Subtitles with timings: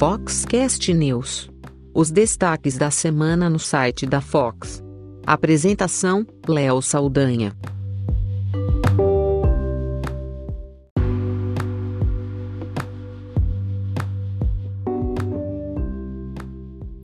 [0.00, 1.50] Foxcast News.
[1.94, 4.82] Os destaques da semana no site da Fox.
[5.26, 7.52] Apresentação: Léo Saldanha.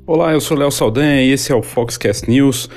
[0.06, 2.70] Olá, eu sou Léo Saldanha e esse é o Foxcast News,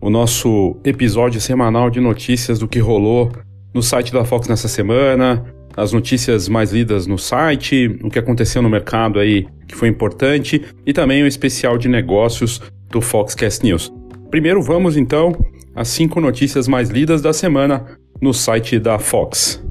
[0.00, 3.32] o nosso episódio semanal de notícias do que rolou
[3.74, 8.62] no site da Fox nessa semana, as notícias mais lidas no site, o que aconteceu
[8.62, 12.60] no mercado aí que foi importante e também o especial de negócios
[12.90, 13.92] do Foxcast News.
[14.30, 15.32] Primeiro vamos então
[15.74, 17.84] às cinco notícias mais lidas da semana
[18.20, 19.62] no site da Fox.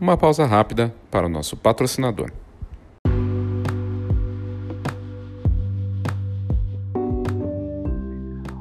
[0.00, 2.30] Uma pausa rápida para o nosso patrocinador.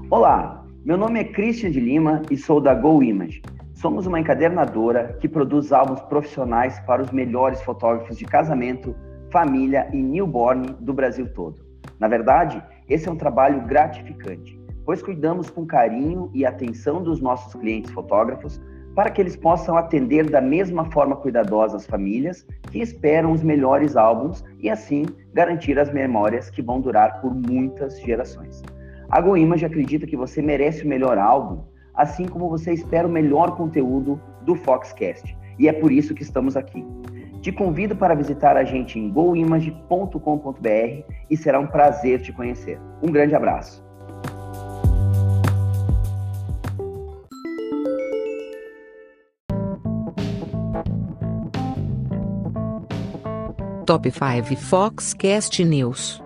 [0.10, 3.41] Olá, meu nome é Christian de Lima e sou da Go Image.
[3.74, 8.94] Somos uma encadernadora que produz álbuns profissionais para os melhores fotógrafos de casamento,
[9.32, 11.66] família e newborn do Brasil todo.
[11.98, 17.54] Na verdade, esse é um trabalho gratificante, pois cuidamos com carinho e atenção dos nossos
[17.54, 18.62] clientes fotógrafos
[18.94, 23.96] para que eles possam atender da mesma forma cuidadosa as famílias que esperam os melhores
[23.96, 28.62] álbuns e assim garantir as memórias que vão durar por muitas gerações.
[29.09, 33.55] A GoImage acredita que você merece o melhor álbum, assim como você espera o melhor
[33.55, 35.37] conteúdo do Foxcast.
[35.60, 36.85] E é por isso que estamos aqui.
[37.41, 40.18] Te convido para visitar a gente em goimage.com.br
[41.29, 42.79] e será um prazer te conhecer.
[43.01, 43.84] Um grande abraço.
[53.85, 56.23] Top 5 Foxcast News.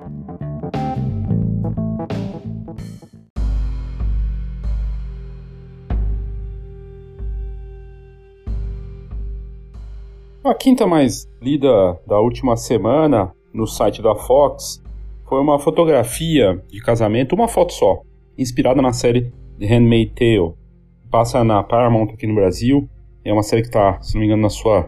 [10.48, 14.82] A quinta mais lida da última semana no site da Fox
[15.28, 18.00] foi uma fotografia de casamento, uma foto só,
[18.38, 20.54] inspirada na série The Handmaid's Tale.
[21.12, 22.88] Passa na Paramount aqui no Brasil.
[23.26, 24.88] É uma série que está, se não me engano, na sua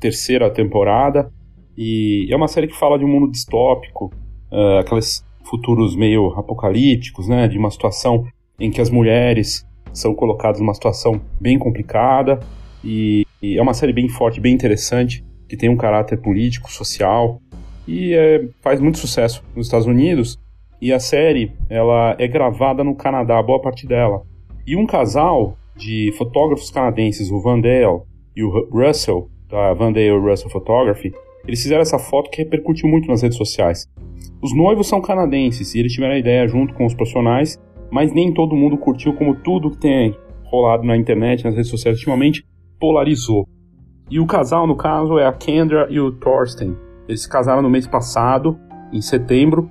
[0.00, 1.32] terceira temporada.
[1.78, 4.06] E é uma série que fala de um mundo distópico,
[4.50, 7.46] uh, aqueles futuros meio apocalípticos, né?
[7.46, 8.24] De uma situação
[8.58, 12.40] em que as mulheres são colocadas numa situação bem complicada
[12.86, 17.40] e e é uma série bem forte, bem interessante, que tem um caráter político, social
[17.86, 20.38] e é, faz muito sucesso nos Estados Unidos.
[20.80, 24.22] E a série ela é gravada no Canadá, boa parte dela.
[24.66, 28.02] E um casal de fotógrafos canadenses, o Vandale
[28.34, 31.12] e o Russell, da Vandale Russell Photography,
[31.46, 33.86] eles fizeram essa foto que repercutiu muito nas redes sociais.
[34.42, 37.58] Os noivos são canadenses e eles tiveram a ideia junto com os profissionais,
[37.90, 41.96] mas nem todo mundo curtiu como tudo que tem rolado na internet, nas redes sociais
[41.98, 42.44] ultimamente,
[42.78, 43.48] polarizou.
[44.10, 46.76] E o casal, no caso, é a Kendra e o Thorsten.
[47.08, 48.58] Eles se casaram no mês passado,
[48.92, 49.68] em setembro,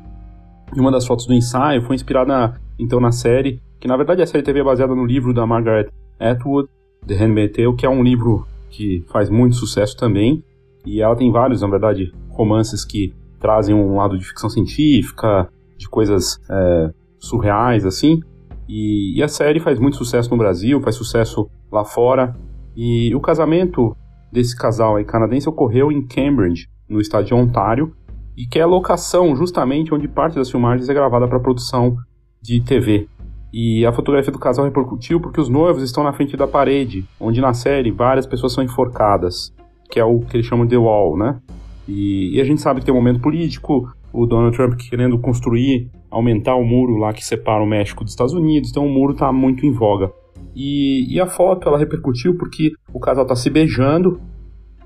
[0.76, 4.28] e uma das fotos do ensaio foi inspirada, então, na série, que na verdade a
[4.28, 5.90] série TV é baseada no livro da Margaret
[6.20, 6.68] Atwood,
[7.06, 10.44] The Handmaid's Tale, que é um livro que faz muito sucesso também,
[10.86, 15.88] e ela tem vários, na verdade, romances que trazem um lado de ficção científica, de
[15.88, 18.20] coisas é, surreais, assim,
[18.68, 22.36] e, e a série faz muito sucesso no Brasil, faz sucesso lá fora,
[22.76, 23.96] e o casamento
[24.32, 27.94] desse casal canadense ocorreu em Cambridge, no estado de Ontário,
[28.38, 31.96] e que é a locação justamente onde parte das filmagens é gravada para produção
[32.42, 33.08] de TV.
[33.54, 37.40] E a fotografia do casal repercutiu porque os noivos estão na frente da parede, onde
[37.40, 39.54] na série várias pessoas são enforcadas,
[39.90, 41.40] que é o que eles chamam de wall, né?
[41.88, 45.90] E, e a gente sabe que tem um momento político, o Donald Trump querendo construir,
[46.12, 49.32] aumentar o muro lá que separa o México dos Estados Unidos, então o muro está
[49.32, 50.12] muito em voga.
[50.56, 54.22] E, e a foto ela repercutiu porque o casal tá se beijando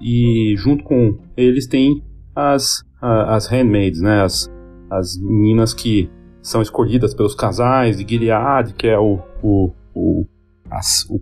[0.02, 2.02] e junto com eles tem
[2.36, 4.24] as, as handmaids, né?
[4.24, 4.50] As,
[4.90, 6.10] as meninas que
[6.42, 10.26] são escolhidas pelos casais de Gilead, que é o, o, o,
[10.72, 11.22] as, o,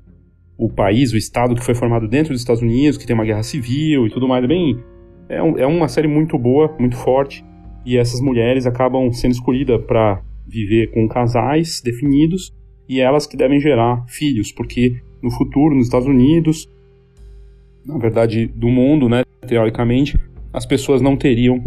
[0.58, 3.44] o, país, o estado que foi formado dentro dos Estados Unidos, que tem uma guerra
[3.44, 4.44] civil e tudo mais.
[4.44, 4.80] É, bem,
[5.28, 7.44] é, um, é uma série muito boa, muito forte.
[7.86, 12.54] E essas mulheres acabam sendo escolhidas para viver com casais definidos
[12.88, 16.70] e elas que devem gerar filhos, porque no futuro, nos Estados Unidos,
[17.86, 20.18] na verdade do mundo, né, teoricamente,
[20.54, 21.64] as pessoas não teriam,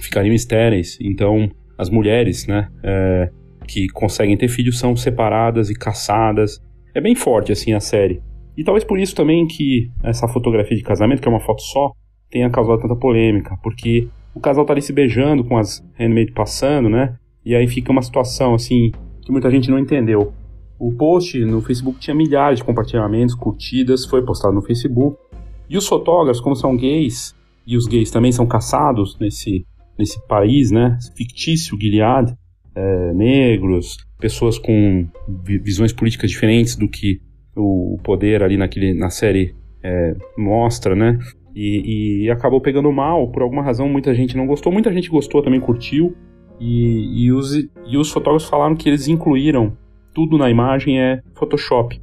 [0.00, 3.30] ficariam estéreis, então as mulheres, né, é,
[3.66, 6.60] que conseguem ter filhos são separadas e caçadas.
[6.94, 8.20] É bem forte assim a série.
[8.56, 11.92] E talvez por isso também que essa fotografia de casamento, que é uma foto só,
[12.30, 16.88] tenha causado tanta polêmica, porque o casal tá ali se beijando com as handmade passando,
[16.88, 17.16] né?
[17.44, 18.90] E aí fica uma situação assim
[19.28, 20.32] que muita gente não entendeu.
[20.78, 25.18] O post no Facebook tinha milhares de compartilhamentos, curtidas, foi postado no Facebook
[25.68, 27.36] E os fotógrafos, como são gays,
[27.66, 29.66] e os gays também são caçados nesse,
[29.98, 32.34] nesse país, né, fictício, Gilead,
[32.74, 35.06] é, negros, pessoas com
[35.62, 37.20] visões políticas diferentes do que
[37.54, 41.18] o poder ali naquele, na série é, mostra, né?
[41.54, 45.42] E, e, acabou pegando mal, por alguma razão muita gente não gostou, muita gente gostou,
[45.42, 46.16] também curtiu,
[46.60, 49.76] e, e, os, e os fotógrafos falaram que eles incluíram
[50.14, 52.00] tudo na imagem é Photoshop.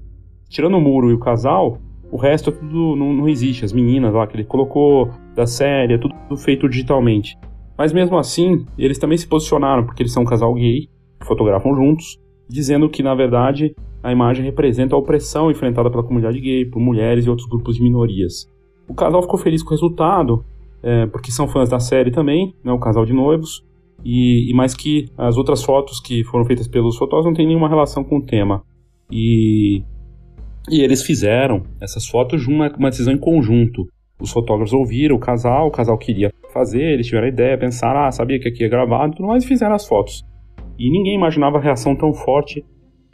[0.50, 1.80] Tirando o muro e o casal,
[2.12, 5.96] o resto é tudo não, não existe, as meninas lá que ele colocou da série,
[5.96, 7.38] é tudo, tudo feito digitalmente.
[7.78, 10.88] Mas mesmo assim, eles também se posicionaram, porque eles são um casal gay,
[11.24, 12.18] fotografam juntos,
[12.48, 17.26] dizendo que, na verdade, a imagem representa a opressão enfrentada pela comunidade gay, por mulheres
[17.26, 18.50] e outros grupos de minorias.
[18.88, 20.46] O casal ficou feliz com o resultado,
[20.82, 23.66] é, porque são fãs da série também, né, o casal de noivos,
[24.04, 27.70] e, e, mais que as outras fotos que foram feitas pelos fotógrafos não tem nenhuma
[27.70, 28.64] relação com o tema.
[29.12, 29.84] E,
[30.70, 33.88] e eles fizeram essas fotos uma, uma decisão em conjunto.
[34.20, 38.12] Os fotógrafos ouviram o casal, o casal queria fazer, eles tiveram a ideia, pensaram, ah,
[38.12, 40.24] sabia que aqui é gravado e tudo mais, e fizeram as fotos.
[40.78, 42.64] E ninguém imaginava a reação tão forte.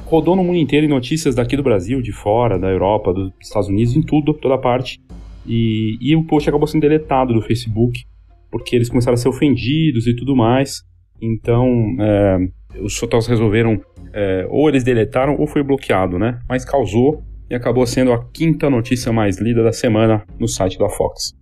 [0.06, 3.70] Rodou no mundo inteiro em notícias daqui do Brasil, de fora, da Europa, dos Estados
[3.70, 5.00] Unidos, em tudo, toda parte.
[5.46, 8.04] E, e o post acabou sendo deletado do Facebook,
[8.52, 10.84] porque eles começaram a ser ofendidos e tudo mais.
[11.22, 11.66] Então,
[12.00, 12.38] é,
[12.84, 13.80] os fotógrafos resolveram,
[14.14, 16.40] é, ou eles deletaram ou foi bloqueado, né?
[16.50, 20.90] Mas causou e acabou sendo a quinta notícia mais lida da semana no site da
[20.90, 21.34] Fox.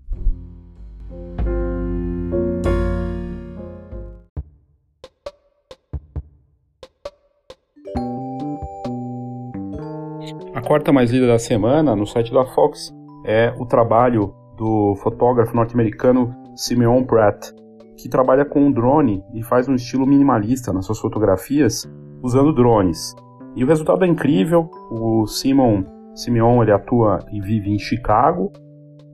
[10.53, 12.93] A quarta mais lida da semana no site da Fox
[13.25, 17.53] é o trabalho do fotógrafo norte-americano Simeon Pratt,
[17.95, 21.89] que trabalha com drone e faz um estilo minimalista nas suas fotografias
[22.21, 23.15] usando drones.
[23.55, 24.69] E o resultado é incrível.
[24.91, 28.51] O Simon Simeon ele atua e vive em Chicago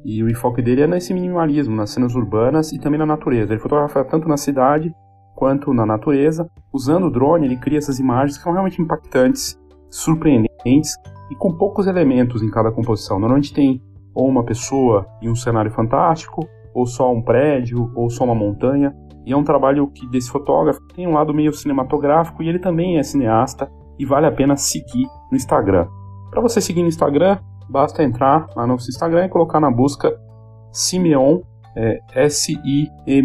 [0.03, 3.53] e o enfoque dele é nesse minimalismo, nas cenas urbanas e também na natureza.
[3.53, 4.91] Ele fotografa tanto na cidade
[5.35, 6.49] quanto na natureza.
[6.73, 9.55] Usando o drone, ele cria essas imagens que são realmente impactantes,
[9.91, 10.95] surpreendentes
[11.29, 13.19] e com poucos elementos em cada composição.
[13.19, 13.79] Normalmente tem
[14.15, 18.93] ou uma pessoa em um cenário fantástico, ou só um prédio, ou só uma montanha.
[19.25, 22.97] E é um trabalho que desse fotógrafo tem um lado meio cinematográfico e ele também
[22.97, 25.87] é cineasta e vale a pena seguir no Instagram.
[26.29, 27.39] Para você seguir no Instagram,
[27.69, 30.13] basta entrar lá no nosso Instagram e colocar na busca
[30.71, 31.39] Simeon,
[31.75, 33.15] é, S-I-M-E-O-N,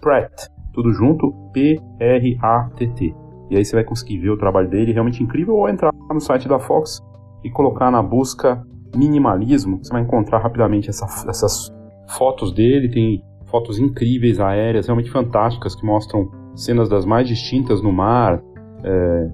[0.00, 3.14] Pratt, tudo junto, P-R-A-T-T.
[3.50, 6.48] E aí você vai conseguir ver o trabalho dele, realmente incrível, ou entrar no site
[6.48, 7.00] da Fox
[7.42, 8.64] e colocar na busca
[8.94, 11.72] minimalismo, você vai encontrar rapidamente essa, essas
[12.08, 17.92] fotos dele, tem fotos incríveis aéreas, realmente fantásticas, que mostram cenas das mais distintas no
[17.92, 18.42] mar,
[18.84, 19.30] é,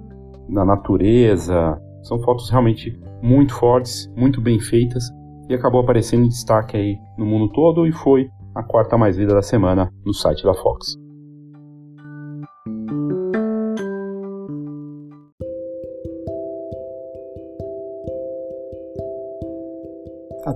[0.48, 1.80] na natureza.
[2.02, 5.04] São fotos realmente muito fortes, muito bem feitas,
[5.48, 9.34] e acabou aparecendo em destaque aí no mundo todo e foi a quarta mais lida
[9.34, 11.05] da semana no site da Fox.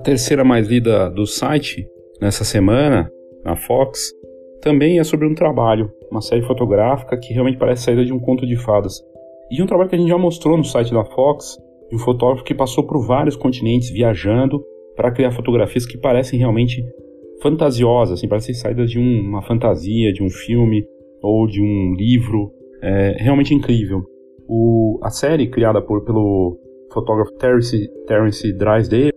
[0.01, 1.87] Terceira mais lida do site
[2.19, 3.09] nessa semana,
[3.43, 4.11] na Fox,
[4.61, 8.45] também é sobre um trabalho, uma série fotográfica que realmente parece saída de um conto
[8.45, 9.01] de fadas.
[9.49, 11.57] E de um trabalho que a gente já mostrou no site da Fox,
[11.89, 14.63] de um fotógrafo que passou por vários continentes viajando
[14.95, 16.83] para criar fotografias que parecem realmente
[17.41, 20.83] fantasiosas, assim, parecem saídas de um, uma fantasia, de um filme
[21.21, 22.51] ou de um livro.
[22.83, 24.01] É realmente incrível.
[24.47, 26.57] O, a série criada por, pelo
[26.93, 29.11] fotógrafo Terence, Terence Drysdale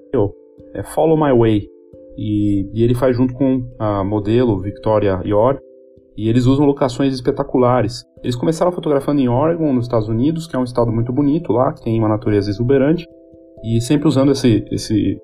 [0.74, 1.68] é Follow My Way.
[2.16, 5.60] E, e, ele faz junto com a modelo Victoria York,
[6.16, 8.04] e eles usam locações espetaculares.
[8.22, 11.72] Eles começaram fotografando em Oregon, nos Estados Unidos, que é um estado muito bonito lá,
[11.72, 13.06] que tem uma natureza exuberante,
[13.64, 15.18] e sempre usando esse, esse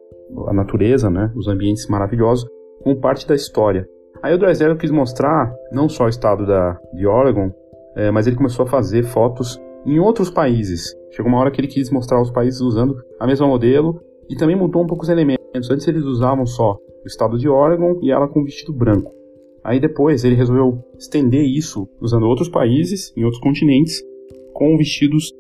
[0.49, 2.49] a natureza, né, os ambientes maravilhosos,
[2.83, 3.87] como parte da história.
[4.23, 7.50] Aí o Drysdale quis mostrar não só o estado da, de Oregon,
[7.97, 10.95] é, mas ele começou a fazer fotos em outros países.
[11.11, 14.57] Chegou uma hora que ele quis mostrar os países usando a mesma modelo e também
[14.57, 15.39] mudou um pouco os elementos.
[15.54, 19.12] Antes eles usavam só o estado de Oregon e ela com vestido branco.
[19.64, 24.02] Aí depois ele resolveu estender isso usando outros países, em outros continentes,
[24.52, 25.33] com vestidos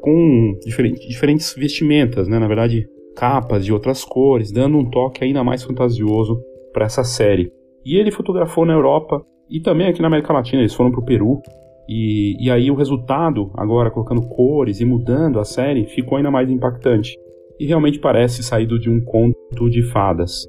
[0.00, 2.38] com diferentes, diferentes vestimentas, né?
[2.38, 7.50] na verdade capas de outras cores, dando um toque ainda mais fantasioso para essa série.
[7.84, 11.04] E ele fotografou na Europa e também aqui na América Latina, eles foram para o
[11.04, 11.40] Peru.
[11.88, 16.50] E, e aí o resultado, agora colocando cores e mudando a série, ficou ainda mais
[16.50, 17.16] impactante
[17.58, 20.46] e realmente parece saído de um conto de fadas.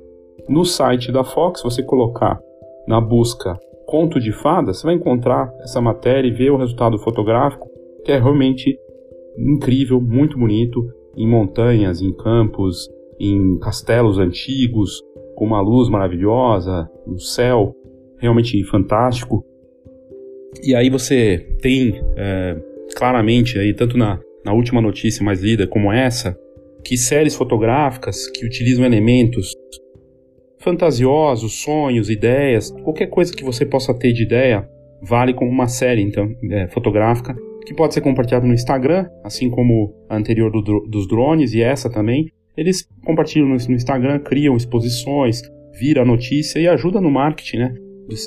[0.47, 2.39] No site da Fox, você colocar
[2.87, 7.69] na busca conto de fadas, você vai encontrar essa matéria e ver o resultado fotográfico,
[8.03, 8.77] que é realmente
[9.37, 10.83] incrível, muito bonito,
[11.15, 15.01] em montanhas, em campos, em castelos antigos,
[15.35, 17.73] com uma luz maravilhosa, um céu
[18.19, 19.45] realmente fantástico.
[20.63, 22.57] E aí você tem é,
[22.95, 26.37] claramente aí tanto na, na última notícia mais lida como essa,
[26.85, 29.51] que séries fotográficas que utilizam elementos
[30.59, 34.69] fantasiosos, sonhos, ideias, qualquer coisa que você possa ter de ideia,
[35.01, 39.93] vale como uma série então é, fotográfica que pode ser compartilhada no Instagram, assim como
[40.07, 42.27] a anterior do, dos drones e essa também.
[42.55, 45.41] Eles compartilham no, no Instagram, criam exposições,
[45.79, 47.73] vira a notícia e ajuda no marketing, né?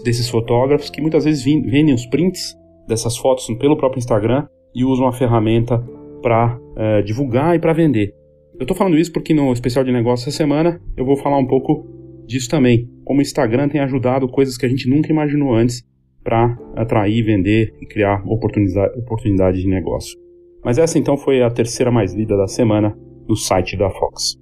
[0.05, 2.57] Desses fotógrafos que muitas vezes vendem os prints
[2.89, 5.79] dessas fotos pelo próprio Instagram e usam a ferramenta
[6.21, 8.18] para é, divulgar e para vender.
[8.59, 11.47] Eu estou falando isso porque no especial de negócio essa semana eu vou falar um
[11.47, 11.87] pouco
[12.27, 15.87] disso também, como o Instagram tem ajudado coisas que a gente nunca imaginou antes
[16.25, 20.19] para atrair, vender e criar oportunidade, oportunidade de negócio.
[20.65, 22.99] Mas essa então foi a terceira mais lida da semana
[23.29, 24.37] no site da Fox.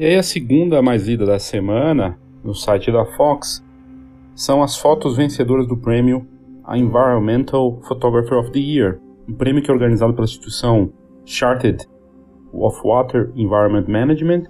[0.00, 3.62] E aí a segunda mais lida da semana no site da Fox
[4.40, 6.26] são as fotos vencedoras do prêmio
[6.64, 10.90] a Environmental Photographer of the Year, um prêmio que é organizado pela instituição
[11.26, 11.86] Chartered
[12.50, 14.44] of Water Environment Management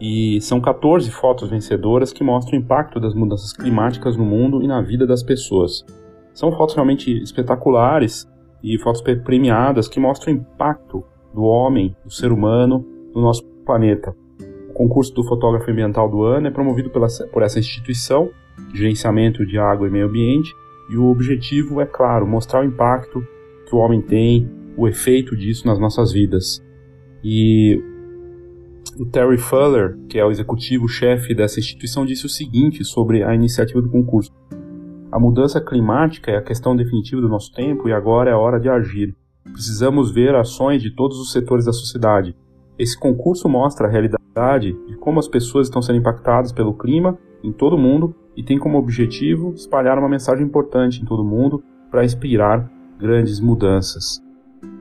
[0.00, 4.66] e são 14 fotos vencedoras que mostram o impacto das mudanças climáticas no mundo e
[4.66, 5.84] na vida das pessoas.
[6.34, 8.28] São fotos realmente espetaculares
[8.64, 12.84] e fotos premiadas que mostram o impacto do homem, do ser humano,
[13.14, 14.12] no nosso planeta
[14.80, 18.30] concurso do fotógrafo ambiental do ano é promovido pela, por essa instituição
[18.74, 20.54] gerenciamento de água e meio ambiente
[20.90, 23.24] e o objetivo é claro, mostrar o impacto
[23.66, 26.60] que o homem tem, o efeito disso nas nossas vidas.
[27.22, 27.80] E
[28.98, 33.80] o Terry Fuller, que é o executivo-chefe dessa instituição, disse o seguinte sobre a iniciativa
[33.80, 34.32] do concurso:
[35.12, 38.58] A mudança climática é a questão definitiva do nosso tempo e agora é a hora
[38.58, 39.14] de agir.
[39.44, 42.34] Precisamos ver ações de todos os setores da sociedade.
[42.78, 47.52] Esse concurso mostra a realidade de como as pessoas estão sendo impactadas pelo clima em
[47.52, 52.04] todo o mundo e tem como objetivo espalhar uma mensagem importante em todo mundo para
[52.04, 54.22] inspirar grandes mudanças.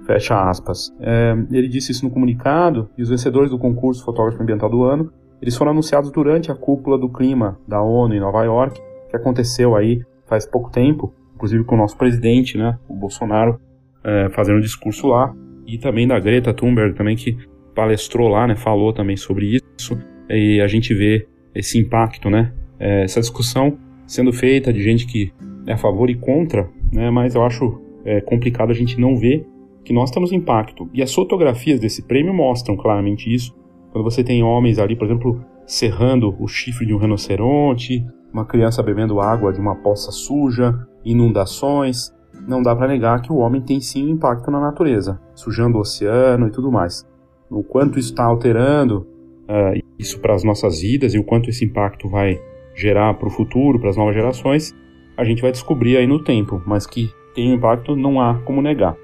[0.06, 0.94] Fecha aspas.
[1.00, 5.12] É, ele disse isso no comunicado e os vencedores do concurso Fotógrafo Ambiental do Ano
[5.42, 8.80] eles foram anunciados durante a cúpula do clima da ONU em Nova York,
[9.10, 13.60] que aconteceu aí faz pouco tempo, inclusive com o nosso presidente, né, o Bolsonaro,
[14.04, 15.34] é, fazendo um discurso lá,
[15.66, 17.38] e também da Greta Thunberg também que
[17.74, 19.98] palestrou lá, né, falou também sobre isso,
[20.30, 25.32] e a gente vê esse impacto, né, é, essa discussão sendo feita de gente que
[25.68, 29.46] é a favor e contra, né, mas eu acho é, complicado a gente não ver
[29.84, 30.90] que nós temos impacto.
[30.94, 33.56] E as fotografias desse prêmio mostram claramente isso.
[33.92, 38.82] Quando você tem homens ali, por exemplo, serrando o chifre de um rinoceronte, uma criança
[38.82, 42.12] bebendo água de uma poça suja, inundações,
[42.48, 46.48] não dá para negar que o homem tem sim impacto na natureza, sujando o oceano
[46.48, 47.08] e tudo mais
[47.50, 49.08] o quanto isso está alterando
[49.44, 52.40] uh, isso para as nossas vidas e o quanto esse impacto vai
[52.80, 54.76] gerar para o futuro, para as novas gerações,
[55.18, 58.96] a gente vai descobrir aí no tempo, mas que tem impacto não há como negar.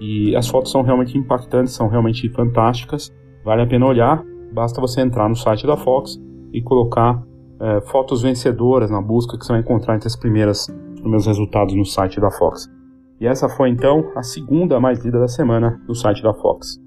[0.00, 3.12] E as fotos são realmente impactantes, são realmente fantásticas,
[3.44, 4.22] vale a pena olhar,
[4.52, 6.20] basta você entrar no site da Fox
[6.52, 11.26] e colocar uh, fotos vencedoras na busca que você vai encontrar entre as primeiras primeiros
[11.26, 12.66] resultados no site da Fox.
[13.20, 16.78] E essa foi então a segunda mais lida da semana no site da Fox.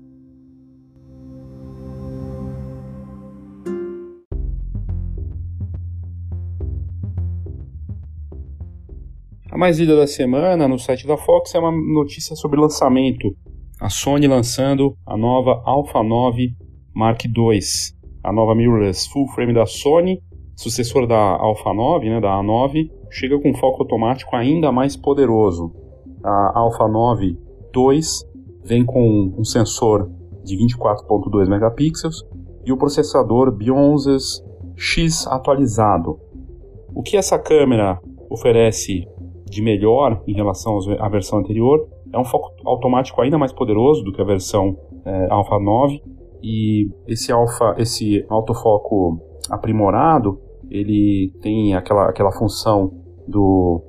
[9.57, 13.35] Mais lida da semana no site da Fox é uma notícia sobre lançamento.
[13.81, 16.49] A Sony lançando a nova Alpha 9
[16.93, 17.59] Mark II,
[18.23, 20.21] a nova mirrorless full frame da Sony,
[20.55, 25.73] sucessora da Alpha 9, né, da A9, chega com foco automático ainda mais poderoso.
[26.23, 27.25] A Alpha 9
[27.75, 27.99] II
[28.63, 30.07] vem com um sensor
[30.43, 32.23] de 24.2 megapixels
[32.63, 34.39] e o processador Bionzes
[34.75, 36.19] X atualizado.
[36.93, 37.99] O que essa câmera
[38.29, 39.07] oferece
[39.50, 41.88] de melhor em relação à versão anterior.
[42.12, 46.01] É um foco automático ainda mais poderoso do que a versão é, Alpha 9
[46.44, 50.39] e esse alfa, esse autofoco aprimorado,
[50.70, 52.92] ele tem aquela, aquela função
[53.27, 53.82] do,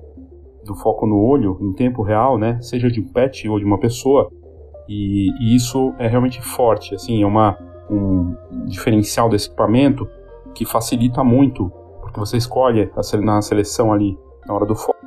[0.64, 2.58] do foco no olho em tempo real, né?
[2.60, 4.30] Seja de um pet ou de uma pessoa.
[4.88, 7.58] E, e isso é realmente forte, assim, é uma,
[7.90, 8.34] um
[8.66, 10.08] diferencial desse equipamento
[10.54, 12.90] que facilita muito, porque você escolhe
[13.22, 14.97] na seleção ali na hora do foco.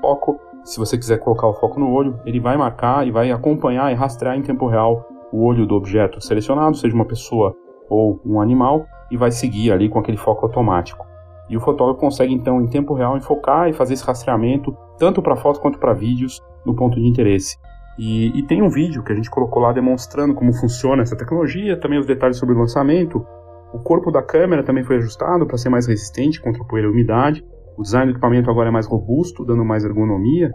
[0.64, 3.96] Se você quiser colocar o foco no olho, ele vai marcar e vai acompanhar e
[3.96, 7.56] rastrear em tempo real o olho do objeto selecionado, seja uma pessoa
[7.90, 11.06] ou um animal, e vai seguir ali com aquele foco automático.
[11.50, 15.36] e o fotógrafo consegue então em tempo real enfocar e fazer esse rastreamento tanto para
[15.36, 17.58] fotos quanto para vídeos no ponto de interesse.
[18.00, 21.78] E, e, tem um vídeo que a gente colocou lá demonstrando como funciona essa tecnologia,
[21.78, 23.26] também os detalhes sobre o lançamento.
[23.74, 27.46] O corpo da câmera também foi ajustado para ser mais resistente contra poeira e umidade.
[27.82, 30.52] O design do equipamento agora é mais robusto, dando mais ergonomia,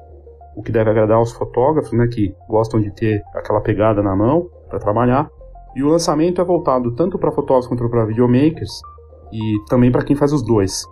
[0.54, 4.48] o que deve agradar aos fotógrafos, né, que gostam de ter aquela pegada na mão
[4.68, 5.28] para trabalhar.
[5.74, 8.80] E o lançamento é voltado tanto para fotógrafos quanto para videomakers
[9.32, 10.84] e também para quem faz os dois.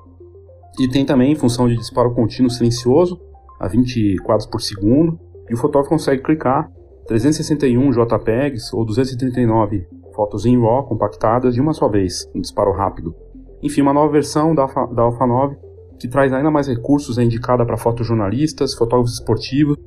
[0.81, 3.21] E tem também função de disparo contínuo silencioso,
[3.61, 5.17] a 20 quadros por segundo,
[5.49, 6.69] e o fotógrafo consegue clicar
[7.07, 13.15] 361 JPEGs ou 239 fotos em RAW compactadas de uma só vez, um disparo rápido.
[13.63, 15.64] Enfim, uma nova versão da da Alpha 9
[16.05, 19.79] que traz ainda mais recursos, é indicada para fotojornalistas, fotógrafos esportivos,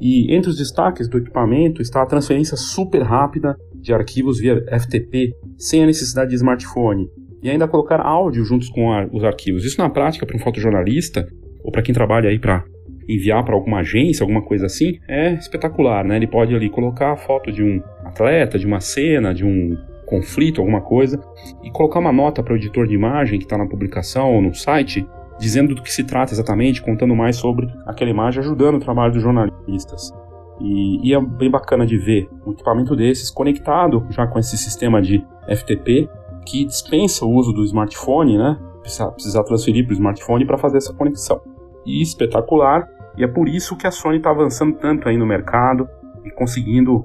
[0.00, 5.32] e entre os destaques do equipamento está a transferência super rápida de arquivos via FTP,
[5.58, 7.08] sem a necessidade de smartphone,
[7.42, 9.64] e ainda colocar áudio juntos com os arquivos.
[9.64, 11.26] Isso na prática para um fotojornalista
[11.64, 12.62] ou para quem trabalha aí para
[13.08, 16.14] enviar para alguma agência, alguma coisa assim, é espetacular, né?
[16.14, 20.60] Ele pode ali colocar a foto de um atleta, de uma cena, de um conflito,
[20.60, 21.20] alguma coisa,
[21.64, 24.54] e colocar uma nota para o editor de imagem que está na publicação ou no
[24.54, 25.04] site,
[25.38, 29.22] dizendo do que se trata exatamente, contando mais sobre aquela imagem, ajudando o trabalho dos
[29.22, 30.12] jornalistas.
[30.60, 35.00] E, e, é bem bacana de ver um equipamento desses conectado já com esse sistema
[35.00, 36.08] de FTP
[36.44, 38.58] que dispensa o uso do smartphone, né?
[38.80, 41.40] Precisa, precisa transferir para o smartphone para fazer essa conexão.
[41.86, 45.88] E espetacular, e é por isso que a Sony está avançando tanto aí no mercado
[46.24, 47.04] e conseguindo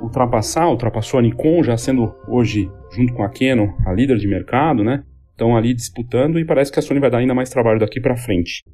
[0.00, 4.84] ultrapassar, ultrapassou a Nikon, já sendo hoje, junto com a Canon, a líder de mercado,
[4.84, 5.02] né?
[5.36, 8.16] Estão ali disputando e parece que a Sony vai dar ainda mais trabalho daqui para
[8.16, 8.64] frente.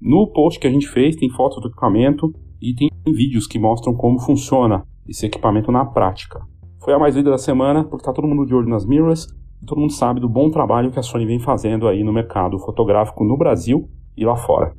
[0.00, 3.94] No post que a gente fez tem fotos do equipamento e tem vídeos que mostram
[3.94, 6.40] como funciona esse equipamento na prática.
[6.84, 9.26] Foi a mais lida da semana porque está todo mundo de olho nas mirrors
[9.62, 12.58] e todo mundo sabe do bom trabalho que a Sony vem fazendo aí no mercado
[12.58, 14.72] fotográfico no Brasil e lá fora.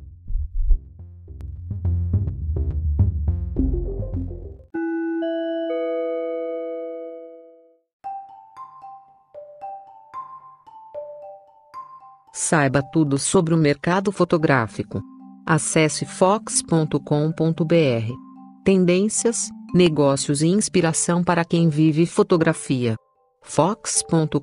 [12.50, 15.00] Saiba tudo sobre o mercado fotográfico.
[15.46, 16.98] Acesse fox.com.br.
[18.64, 22.96] Tendências, negócios e inspiração para quem vive fotografia.
[23.44, 24.34] fox.com.br.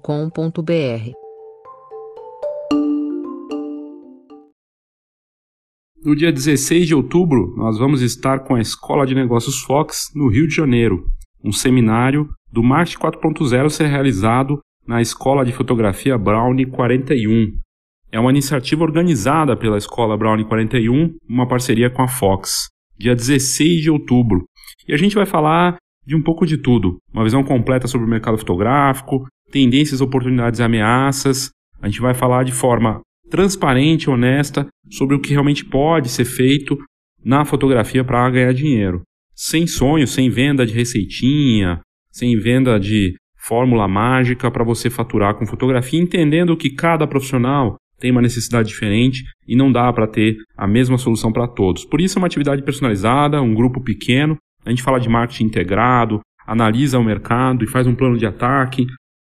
[6.02, 10.30] No dia 16 de outubro, nós vamos estar com a Escola de Negócios Fox no
[10.30, 11.10] Rio de Janeiro,
[11.44, 17.67] um seminário do Marketing 4.0 ser realizado na Escola de Fotografia Brownie 41,
[18.12, 22.68] é uma iniciativa organizada pela Escola Brownie 41, uma parceria com a Fox,
[22.98, 24.46] dia 16 de outubro.
[24.88, 28.10] E a gente vai falar de um pouco de tudo, uma visão completa sobre o
[28.10, 31.50] mercado fotográfico, tendências, oportunidades e ameaças.
[31.82, 36.78] A gente vai falar de forma transparente honesta sobre o que realmente pode ser feito
[37.24, 39.02] na fotografia para ganhar dinheiro.
[39.36, 45.46] Sem sonho, sem venda de receitinha, sem venda de fórmula mágica para você faturar com
[45.46, 50.68] fotografia, entendendo que cada profissional tem uma necessidade diferente e não dá para ter a
[50.68, 51.86] mesma solução para todos.
[51.86, 54.38] Por isso é uma atividade personalizada, um grupo pequeno.
[54.66, 58.86] A gente fala de marketing integrado, analisa o mercado e faz um plano de ataque.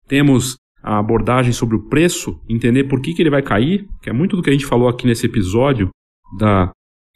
[0.08, 4.13] Temos a abordagem sobre o preço, entender por que, que ele vai cair, que é
[4.13, 5.89] muito do que a gente falou aqui nesse episódio
[6.38, 6.71] da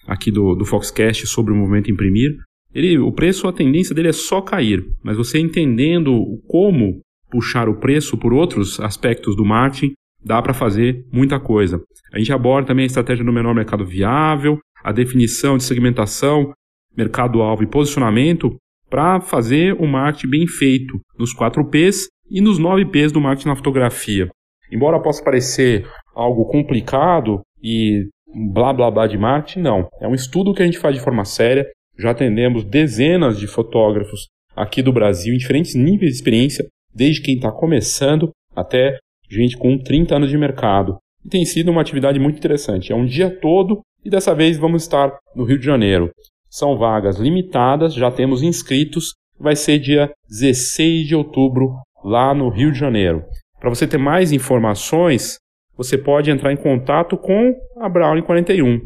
[0.07, 2.35] aqui do, do Foxcast sobre o movimento imprimir.
[2.73, 7.79] Ele, o preço, a tendência dele é só cair, mas você entendendo como puxar o
[7.79, 11.81] preço por outros aspectos do marketing, dá para fazer muita coisa.
[12.13, 16.53] A gente aborda também a estratégia do menor mercado viável, a definição de segmentação,
[16.95, 18.55] mercado-alvo e posicionamento
[18.89, 23.49] para fazer o marketing bem feito nos 4 Ps e nos 9 Ps do marketing
[23.49, 24.29] na fotografia.
[24.71, 28.07] Embora possa parecer algo complicado e
[28.53, 29.87] blá blá blá de marketing, não.
[30.01, 31.65] É um estudo que a gente faz de forma séria.
[31.97, 37.35] Já atendemos dezenas de fotógrafos aqui do Brasil em diferentes níveis de experiência, desde quem
[37.35, 38.97] está começando até
[39.29, 40.97] gente com 30 anos de mercado.
[41.23, 42.91] E tem sido uma atividade muito interessante.
[42.91, 46.11] É um dia todo e dessa vez vamos estar no Rio de Janeiro.
[46.49, 49.13] São vagas limitadas, já temos inscritos.
[49.39, 53.23] Vai ser dia 16 de outubro lá no Rio de Janeiro.
[53.59, 55.37] Para você ter mais informações,
[55.75, 58.81] você pode entrar em contato com a Brownie 41,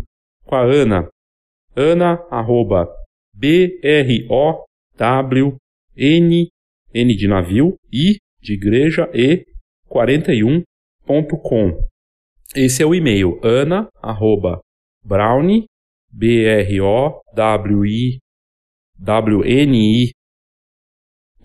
[0.45, 1.07] com a Ana.
[1.75, 2.87] Ana, arroba,
[3.33, 4.27] B-R-O-W-N,
[6.93, 9.43] N de navio, I de igreja, E
[9.93, 11.79] 41.com.
[12.55, 14.59] Esse é o e-mail ana arroba
[15.05, 15.65] brownie
[16.11, 18.17] b r o w i
[18.99, 20.11] w n i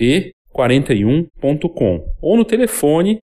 [0.00, 3.18] e 41.com ou no telefone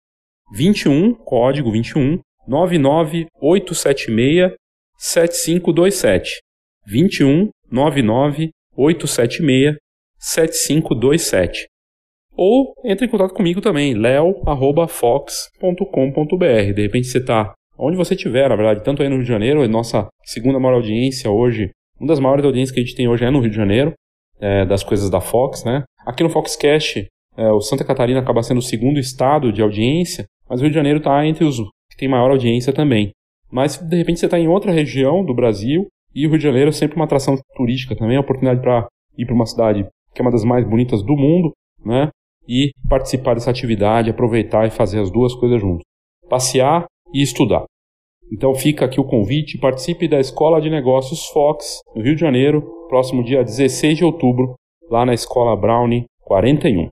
[0.53, 4.55] 21 código 21 99876
[4.97, 6.39] 7527.
[6.85, 9.77] 21 99 876
[10.19, 11.65] 7527.
[12.37, 16.73] Ou entre em contato comigo também, leo@fox.com.br.
[16.73, 19.63] De repente você está onde você estiver, na verdade, tanto aí no Rio de Janeiro,
[19.63, 23.25] é nossa segunda maior audiência hoje, uma das maiores audiências que a gente tem hoje
[23.25, 23.93] é no Rio de Janeiro,
[24.39, 25.83] é, das coisas da Fox, né?
[26.05, 30.59] Aqui no Foxcast, é, o Santa Catarina acaba sendo o segundo estado de audiência, mas
[30.59, 31.57] o Rio de Janeiro está entre os
[31.89, 33.11] que tem maior audiência também.
[33.51, 36.69] Mas de repente você está em outra região do Brasil e o Rio de Janeiro
[36.69, 40.21] é sempre uma atração turística também, é uma oportunidade para ir para uma cidade que
[40.21, 41.51] é uma das mais bonitas do mundo,
[41.83, 42.09] né?
[42.47, 45.83] E participar dessa atividade, aproveitar e fazer as duas coisas juntos.
[46.29, 47.65] Passear e estudar.
[48.31, 52.61] Então fica aqui o convite, participe da Escola de Negócios Fox, no Rio de Janeiro,
[52.87, 54.55] próximo dia 16 de outubro,
[54.89, 56.89] lá na Escola Brownie 41.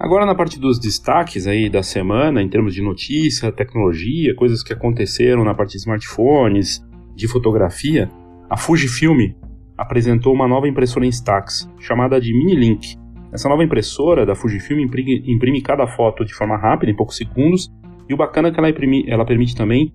[0.00, 4.72] Agora na parte dos destaques aí da semana, em termos de notícia, tecnologia, coisas que
[4.72, 6.80] aconteceram na parte de smartphones,
[7.16, 8.08] de fotografia,
[8.48, 9.32] a Fujifilm
[9.76, 12.96] apresentou uma nova impressora Instax, chamada de Minilink.
[13.32, 17.68] Essa nova impressora da Fujifilm imprime, cada foto de forma rápida, em poucos segundos,
[18.08, 19.92] e o bacana é que ela, imprime, ela permite também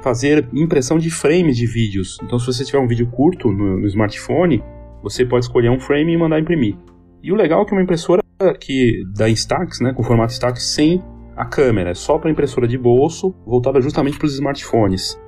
[0.00, 2.18] fazer impressão de frames de vídeos.
[2.22, 4.62] Então, se você tiver um vídeo curto no, no smartphone,
[5.02, 6.76] você pode escolher um frame e mandar imprimir.
[7.20, 8.19] E o legal é que é uma impressora
[8.58, 11.02] que da Instax, né, com formato Instax sem
[11.36, 15.18] a câmera, é só para impressora de bolso, voltada justamente para os smartphones.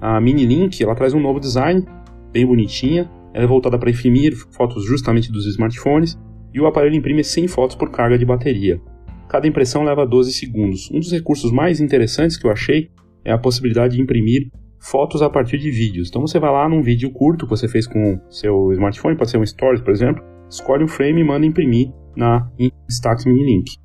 [0.00, 1.84] A Mini Link, ela traz um novo design,
[2.32, 6.18] bem bonitinha, ela é voltada para imprimir fotos justamente dos smartphones
[6.52, 8.80] e o aparelho imprime 100 fotos por carga de bateria.
[9.28, 10.90] Cada impressão leva 12 segundos.
[10.90, 12.90] Um dos recursos mais interessantes que eu achei
[13.24, 14.50] é a possibilidade de imprimir
[14.80, 16.08] fotos a partir de vídeos.
[16.08, 19.38] Então você vai lá num vídeo curto que você fez com seu smartphone, pode ser
[19.38, 22.50] um Stories, por exemplo, escolhe um frame e manda imprimir na
[22.88, 23.76] Instax Mini Link.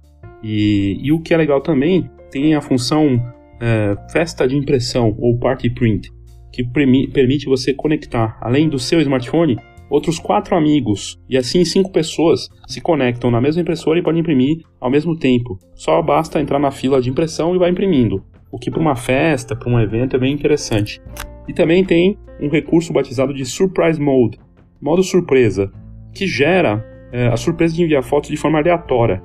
[0.43, 3.23] E, e o que é legal também, tem a função
[3.61, 6.09] é, festa de impressão ou party print,
[6.51, 9.55] que permite você conectar, além do seu smartphone,
[9.87, 14.63] outros quatro amigos, e assim cinco pessoas se conectam na mesma impressora e podem imprimir
[14.81, 15.59] ao mesmo tempo.
[15.75, 19.55] Só basta entrar na fila de impressão e vai imprimindo, o que para uma festa,
[19.55, 20.99] para um evento é bem interessante.
[21.47, 24.39] E também tem um recurso batizado de Surprise Mode,
[24.81, 25.71] modo surpresa,
[26.13, 29.21] que gera é, a surpresa de enviar fotos de forma aleatória.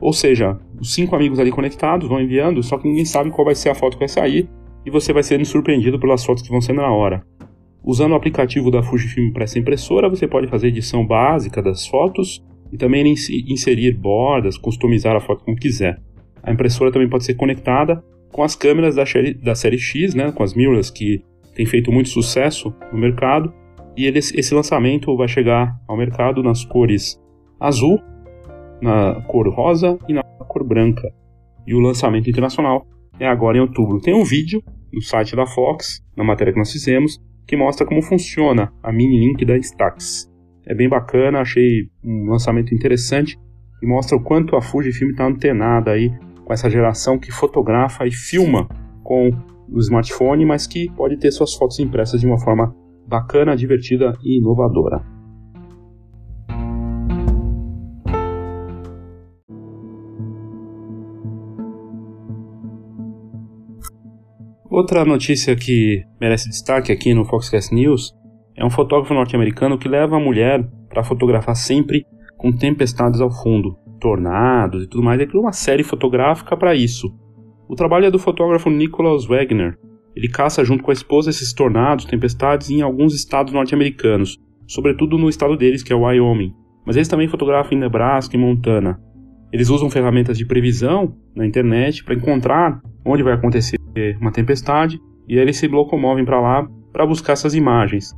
[0.00, 3.54] Ou seja, os cinco amigos ali conectados vão enviando, só que ninguém sabe qual vai
[3.54, 4.48] ser a foto que vai sair,
[4.86, 7.22] e você vai sendo surpreendido pelas fotos que vão sendo na hora.
[7.84, 12.42] Usando o aplicativo da Fujifilm para essa impressora, você pode fazer edição básica das fotos
[12.72, 13.12] e também
[13.48, 16.00] inserir bordas, customizar a foto como quiser.
[16.42, 20.30] A impressora também pode ser conectada com as câmeras da série, da série X, né,
[20.32, 21.22] com as mirrorless que
[21.54, 23.52] tem feito muito sucesso no mercado,
[24.00, 27.20] e esse lançamento vai chegar ao mercado nas cores
[27.60, 28.00] azul,
[28.80, 31.12] na cor rosa e na cor branca.
[31.66, 32.86] E o lançamento internacional
[33.18, 34.00] é agora em outubro.
[34.00, 38.00] Tem um vídeo no site da Fox, na matéria que nós fizemos, que mostra como
[38.00, 40.30] funciona a mini link da Stax.
[40.66, 43.38] É bem bacana, achei um lançamento interessante
[43.82, 46.10] e mostra o quanto a Fujifilm está antenada aí
[46.42, 48.66] com essa geração que fotografa e filma
[49.04, 49.30] com
[49.68, 52.74] o smartphone, mas que pode ter suas fotos impressas de uma forma
[53.10, 55.04] bacana, divertida e inovadora.
[64.70, 68.14] Outra notícia que merece destaque aqui no Foxcast News
[68.56, 72.06] é um fotógrafo norte-americano que leva a mulher para fotografar sempre
[72.38, 75.18] com tempestades ao fundo, tornados e tudo mais.
[75.18, 77.08] Ele criou uma série fotográfica para isso.
[77.68, 79.76] O trabalho é do fotógrafo Nicholas Wagner,
[80.20, 85.30] ele caça junto com a esposa esses tornados, tempestades em alguns estados norte-americanos, sobretudo no
[85.30, 86.52] estado deles, que é o Wyoming.
[86.84, 89.00] Mas eles também fotografam em Nebraska e Montana.
[89.50, 93.78] Eles usam ferramentas de previsão na internet para encontrar onde vai acontecer
[94.20, 98.12] uma tempestade e aí eles se locomovem para lá para buscar essas imagens.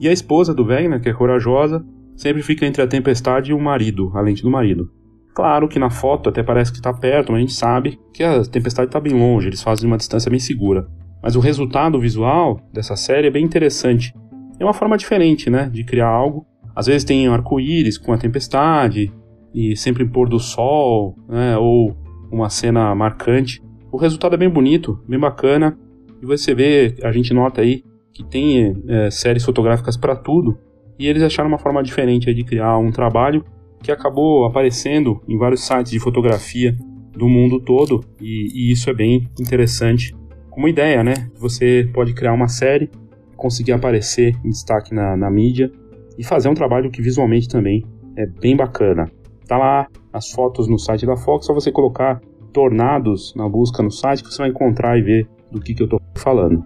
[0.00, 1.86] E a esposa do Wegner, que é corajosa,
[2.16, 4.90] sempre fica entre a tempestade e o marido, a lente do marido.
[5.32, 8.42] Claro que na foto até parece que está perto, mas a gente sabe que a
[8.42, 10.88] tempestade está bem longe, eles fazem uma distância bem segura.
[11.24, 14.14] Mas o resultado visual dessa série é bem interessante.
[14.60, 16.46] É uma forma diferente, né, de criar algo.
[16.76, 19.10] Às vezes tem arco-íris com a tempestade
[19.54, 21.96] e sempre pôr do sol, né, ou
[22.30, 23.62] uma cena marcante.
[23.90, 25.78] O resultado é bem bonito, bem bacana.
[26.20, 27.82] E você vê, a gente nota aí
[28.12, 30.58] que tem é, séries fotográficas para tudo.
[30.98, 33.42] E eles acharam uma forma diferente de criar um trabalho
[33.82, 36.76] que acabou aparecendo em vários sites de fotografia
[37.16, 38.04] do mundo todo.
[38.20, 40.14] E, e isso é bem interessante
[40.54, 41.14] como ideia, né?
[41.36, 42.88] Você pode criar uma série,
[43.36, 45.70] conseguir aparecer em destaque na, na mídia
[46.16, 47.84] e fazer um trabalho que visualmente também
[48.16, 49.10] é bem bacana.
[49.48, 52.20] Tá lá as fotos no site da Fox, só você colocar
[52.52, 55.88] tornados na busca no site que você vai encontrar e ver do que, que eu
[55.88, 56.64] tô falando.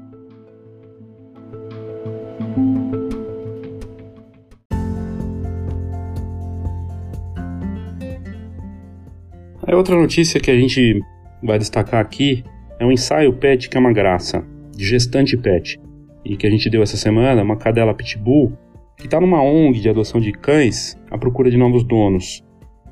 [9.66, 11.01] A outra notícia que a gente
[11.42, 12.44] vai destacar aqui
[12.79, 14.45] é um ensaio pet que é uma graça,
[14.77, 15.81] de gestante pet,
[16.25, 18.53] e que a gente deu essa semana, uma cadela pitbull,
[18.97, 22.45] que está numa ONG de adoção de cães à procura de novos donos.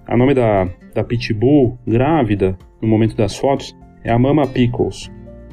[0.06, 5.10] A nome da, da pitbull grávida, no momento das fotos, é a Mama Pickles,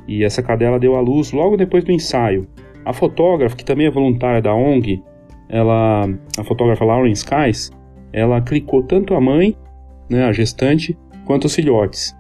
[0.08, 2.48] e essa cadela deu à luz logo depois do ensaio.
[2.86, 5.02] A fotógrafa, que também é voluntária da ONG,
[5.50, 7.72] ela, a fotógrafa Lauren Skies,
[8.12, 9.56] ela clicou tanto a mãe,
[10.10, 12.16] né, a gestante, quanto os filhotes.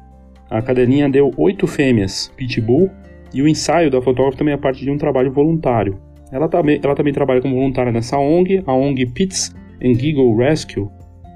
[0.54, 2.88] A cadelinha deu oito fêmeas pitbull
[3.34, 5.98] e o ensaio da fotógrafa também é parte de um trabalho voluntário.
[6.32, 9.52] Ela também, ela também trabalha como voluntária nessa ONG, a ONG Pits
[9.84, 10.88] and Giggle Rescue,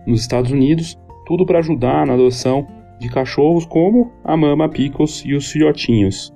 [0.05, 2.67] nos Estados Unidos, tudo para ajudar na adoção
[2.99, 6.31] de cachorros como a mama Pickles e os filhotinhos.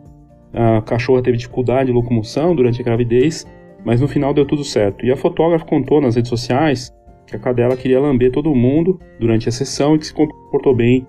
[0.51, 3.45] A cachorra teve dificuldade de locomoção durante a gravidez,
[3.85, 5.05] mas no final deu tudo certo.
[5.05, 6.91] E a fotógrafa contou nas redes sociais
[7.27, 11.05] que a cadela queria lamber todo mundo durante a sessão e que se comportou bem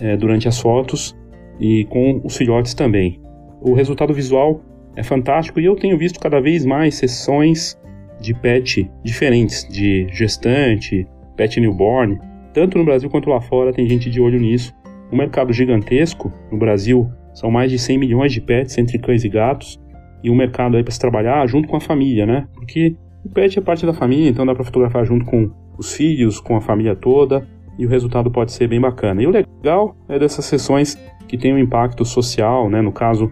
[0.00, 1.16] é, durante as fotos
[1.58, 3.20] e com os filhotes também.
[3.60, 4.60] O resultado visual
[4.96, 7.78] é fantástico e eu tenho visto cada vez mais sessões
[8.20, 12.18] de pet diferentes, de gestante, pet newborn,
[12.52, 14.72] tanto no Brasil quanto lá fora tem gente de olho nisso.
[15.12, 19.28] Um mercado gigantesco, no Brasil são mais de 100 milhões de pets entre cães e
[19.28, 19.80] gatos,
[20.22, 22.46] e um mercado aí para se trabalhar junto com a família, né?
[22.54, 26.40] Porque o pet é parte da família, então dá para fotografar junto com os filhos,
[26.40, 27.46] com a família toda,
[27.78, 29.22] e o resultado pode ser bem bacana.
[29.22, 32.80] E o legal é dessas sessões que tem um impacto social, né?
[32.80, 33.30] No caso,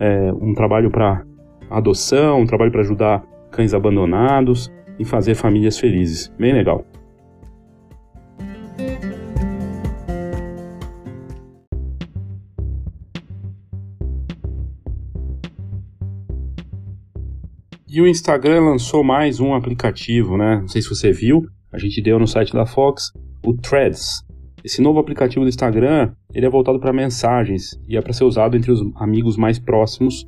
[0.00, 1.24] é, um trabalho para
[1.70, 6.32] adoção, um trabalho para ajudar cães abandonados e fazer famílias felizes.
[6.38, 6.84] Bem legal.
[17.88, 20.58] E o Instagram lançou mais um aplicativo, né?
[20.62, 23.12] Não sei se você viu, a gente deu no site da Fox
[23.44, 24.22] o Threads.
[24.64, 28.56] Esse novo aplicativo do Instagram, ele é voltado para mensagens e é para ser usado
[28.56, 30.26] entre os amigos mais próximos.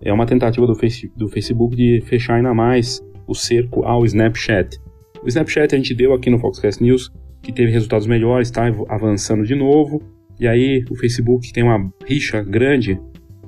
[0.00, 4.78] É uma tentativa do, face, do Facebook de fechar ainda mais o cerco ao Snapchat.
[5.22, 9.44] O Snapchat a gente deu aqui no Foxcast News, que teve resultados melhores, está avançando
[9.44, 10.02] de novo.
[10.40, 13.00] E aí o Facebook tem uma rixa grande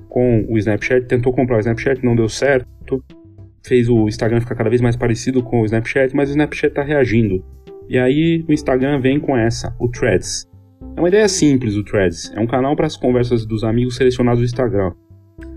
[0.08, 2.70] com o Snapchat, tentou comprar o Snapchat, não deu certo
[3.66, 6.82] fez o Instagram ficar cada vez mais parecido com o Snapchat, mas o Snapchat está
[6.82, 7.44] reagindo.
[7.90, 10.48] E aí o Instagram vem com essa, o Threads.
[10.96, 14.38] É uma ideia simples o Threads, é um canal para as conversas dos amigos selecionados
[14.38, 14.92] do Instagram.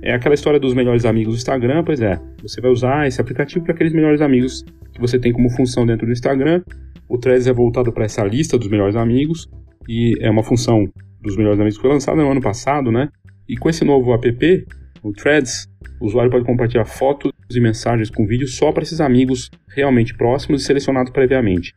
[0.01, 3.63] É aquela história dos melhores amigos do Instagram, pois é, você vai usar esse aplicativo
[3.63, 6.63] para aqueles melhores amigos que você tem como função dentro do Instagram.
[7.07, 9.47] O Threads é voltado para essa lista dos melhores amigos
[9.87, 10.91] e é uma função
[11.21, 13.09] dos melhores amigos que foi lançada no ano passado, né?
[13.47, 14.65] E com esse novo app,
[15.03, 15.67] o Threads,
[16.01, 20.63] o usuário pode compartilhar fotos e mensagens com vídeo só para esses amigos realmente próximos
[20.63, 21.75] e selecionados previamente.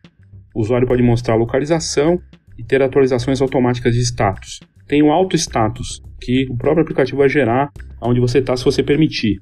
[0.56, 2.18] O usuário pode mostrar a localização
[2.56, 4.58] e ter atualizações automáticas de status.
[4.88, 8.82] Tem o auto status, que o próprio aplicativo vai gerar onde você está se você
[8.82, 9.36] permitir.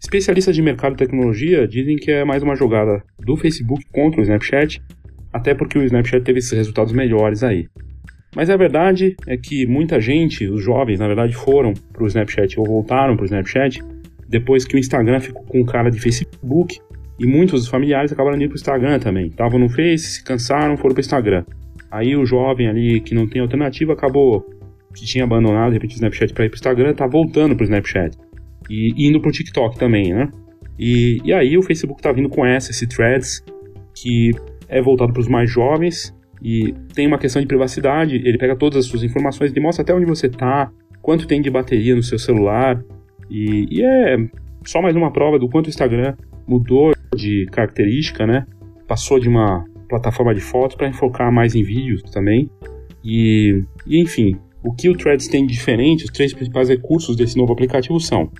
[0.00, 4.22] Especialistas de mercado e tecnologia dizem que é mais uma jogada do Facebook contra o
[4.22, 4.80] Snapchat,
[5.30, 7.66] até porque o Snapchat teve esses resultados melhores aí.
[8.34, 12.58] Mas a verdade é que muita gente, os jovens, na verdade, foram para o Snapchat
[12.58, 13.84] ou voltaram para o Snapchat
[14.26, 16.78] depois que o Instagram ficou com cara de Facebook
[17.18, 19.26] e muitos dos familiares acabaram indo para o Instagram também.
[19.26, 21.44] Estavam no Face, se cansaram, foram para o Instagram.
[21.90, 24.44] Aí o jovem ali que não tem alternativa acabou
[24.94, 27.62] que tinha abandonado de repente o Snapchat para ir para o Instagram, tá voltando para
[27.62, 28.16] o Snapchat
[28.70, 30.30] e indo para o TikTok também, né?
[30.78, 33.44] E, e aí o Facebook tá vindo com essa, esse Threads,
[33.94, 34.30] que
[34.68, 38.16] é voltado para os mais jovens e tem uma questão de privacidade.
[38.16, 40.70] Ele pega todas as suas informações, ele mostra até onde você tá,
[41.02, 42.82] quanto tem de bateria no seu celular,
[43.30, 44.16] e, e é
[44.64, 46.14] só mais uma prova do quanto o Instagram
[46.46, 48.46] mudou de característica, né?
[48.86, 52.50] Passou de uma plataforma de fotos para enfocar mais em vídeos também.
[53.04, 57.36] E, e, enfim, o que o Threads tem de diferente, os três principais recursos desse
[57.36, 58.30] novo aplicativo são: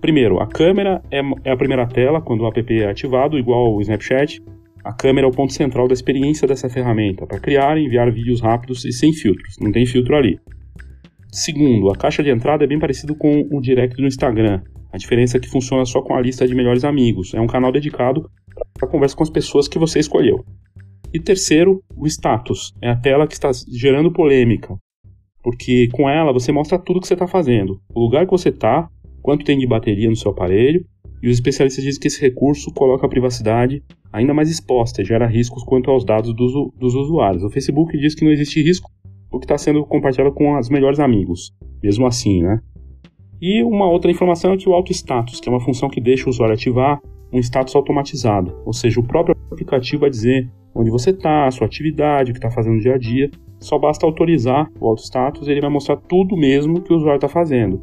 [0.00, 3.80] primeiro, a câmera é, é a primeira tela quando o app é ativado, igual ao
[3.80, 4.42] Snapchat.
[4.84, 8.40] A câmera é o ponto central da experiência dessa ferramenta para criar e enviar vídeos
[8.40, 10.38] rápidos e sem filtros, não tem filtro ali.
[11.32, 14.62] Segundo, a caixa de entrada é bem parecido com o direct do Instagram.
[14.96, 17.34] A diferença é que funciona só com a lista de melhores amigos.
[17.34, 18.30] É um canal dedicado
[18.72, 20.42] para conversa com as pessoas que você escolheu.
[21.12, 22.72] E terceiro, o status.
[22.80, 24.74] É a tela que está gerando polêmica.
[25.42, 27.78] Porque com ela você mostra tudo que você está fazendo.
[27.94, 28.88] O lugar que você está,
[29.20, 30.82] quanto tem de bateria no seu aparelho
[31.22, 35.26] e os especialistas dizem que esse recurso coloca a privacidade ainda mais exposta e gera
[35.26, 37.42] riscos quanto aos dados dos, dos usuários.
[37.42, 38.90] O Facebook diz que não existe risco
[39.30, 42.62] porque está sendo compartilhado com os melhores amigos, mesmo assim, né?
[43.40, 46.26] E uma outra informação é que o auto status, que é uma função que deixa
[46.26, 47.00] o usuário ativar
[47.32, 51.66] um status automatizado, ou seja, o próprio aplicativo vai dizer onde você está, a sua
[51.66, 53.30] atividade, o que está fazendo no dia a dia.
[53.58, 57.16] Só basta autorizar o auto status e ele vai mostrar tudo mesmo que o usuário
[57.16, 57.82] está fazendo,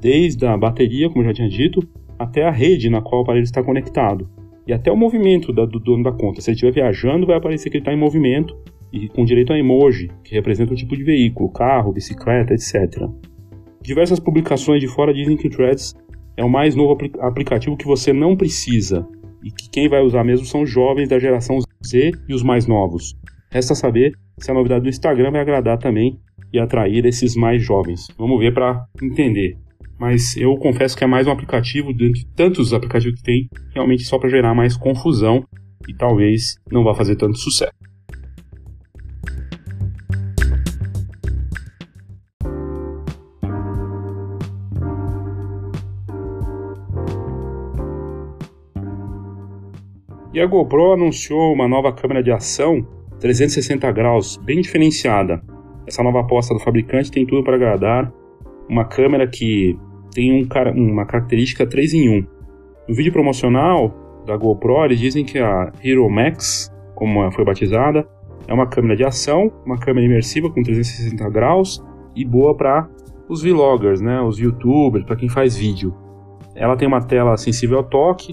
[0.00, 1.80] desde a bateria, como eu já tinha dito,
[2.18, 4.28] até a rede na qual o aparelho está conectado
[4.68, 6.42] e até o movimento do dono da conta.
[6.42, 8.54] Se ele estiver viajando, vai aparecer que ele está em movimento
[8.92, 13.08] e com direito a emoji, que representa o tipo de veículo, carro, bicicleta, etc.
[13.88, 15.94] Diversas publicações de fora dizem que o Threads
[16.36, 19.08] é o mais novo apl aplicativo que você não precisa
[19.42, 22.66] e que quem vai usar mesmo são os jovens da geração Z e os mais
[22.66, 23.16] novos.
[23.50, 26.20] Resta saber se a novidade do Instagram vai agradar também
[26.52, 28.08] e atrair esses mais jovens.
[28.18, 29.56] Vamos ver para entender
[29.98, 34.16] mas eu confesso que é mais um aplicativo, dentre tantos aplicativos que tem, realmente só
[34.16, 35.44] para gerar mais confusão
[35.88, 37.72] e talvez não vá fazer tanto sucesso.
[50.38, 52.86] E a GoPro anunciou uma nova câmera de ação
[53.18, 55.42] 360 graus, bem diferenciada.
[55.84, 58.12] Essa nova aposta do fabricante tem tudo para agradar.
[58.70, 59.76] Uma câmera que
[60.14, 62.26] tem um, uma característica 3 em 1.
[62.88, 68.08] No vídeo promocional da GoPro, eles dizem que a Hero Max, como foi batizada,
[68.46, 72.88] é uma câmera de ação, uma câmera imersiva com 360 graus e boa para
[73.28, 75.92] os vloggers, né, os youtubers, para quem faz vídeo.
[76.54, 78.32] Ela tem uma tela sensível ao toque,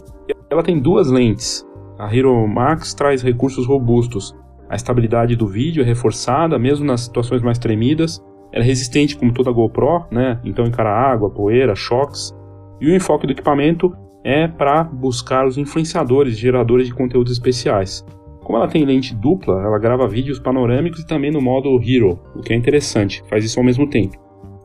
[0.52, 1.65] ela tem duas lentes.
[1.98, 4.36] A Hero Max traz recursos robustos.
[4.70, 9.34] A estabilidade do vídeo é reforçada, mesmo nas situações mais tremidas, ela é resistente como
[9.34, 10.40] toda GoPro, né?
[10.44, 12.34] Então encara água, poeira, choques.
[12.82, 18.06] E o enfoque do equipamento é para buscar os influenciadores, geradores de conteúdos especiais.
[18.44, 22.42] Como ela tem lente dupla, ela grava vídeos panorâmicos e também no modo Hero, o
[22.42, 24.18] que é interessante, faz isso ao mesmo tempo.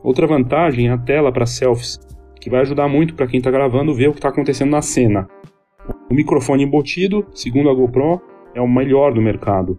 [0.03, 1.99] Outra vantagem é a tela para selfies,
[2.39, 5.27] que vai ajudar muito para quem está gravando ver o que está acontecendo na cena.
[6.09, 8.21] O microfone embutido, segundo a GoPro,
[8.53, 9.77] é o melhor do mercado.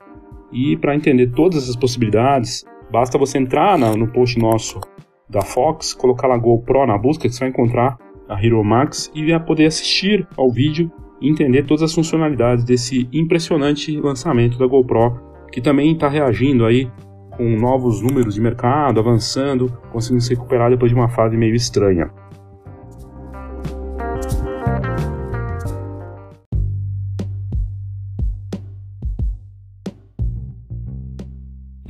[0.53, 4.79] E para entender todas essas possibilidades, Basta você entrar na, no post nosso
[5.27, 7.97] da Fox, colocar lá GoPro na busca, você vai encontrar
[8.29, 13.09] a Hero Max e vai poder assistir ao vídeo e entender todas as funcionalidades desse
[13.11, 15.19] impressionante lançamento da GoPro,
[15.51, 16.91] que também está reagindo aí
[17.35, 22.11] com novos números de mercado, avançando, conseguindo se recuperar depois de uma fase meio estranha.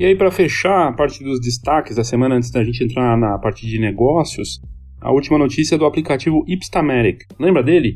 [0.03, 3.39] E aí, para fechar a parte dos destaques da semana, antes da gente entrar na
[3.39, 4.59] parte de negócios,
[4.99, 7.23] a última notícia é do aplicativo Ipstamatic.
[7.39, 7.95] Lembra dele?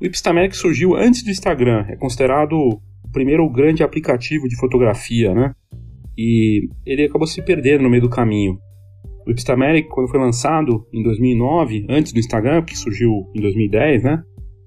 [0.00, 2.80] O Ipstamatic surgiu antes do Instagram, é considerado o
[3.12, 5.52] primeiro grande aplicativo de fotografia, né?
[6.16, 8.56] E ele acabou se perdendo no meio do caminho.
[9.26, 14.22] O Ipstamatic, quando foi lançado em 2009, antes do Instagram, que surgiu em 2010, né?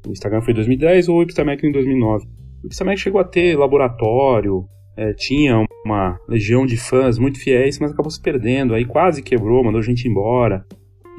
[0.07, 2.27] O Instagram foi em 2010 ou o Ipstamatic em 2009.
[2.63, 4.63] O Ipstamatic chegou a ter laboratório,
[4.97, 9.63] é, tinha uma legião de fãs muito fiéis, mas acabou se perdendo, aí quase quebrou,
[9.63, 10.65] mandou gente embora.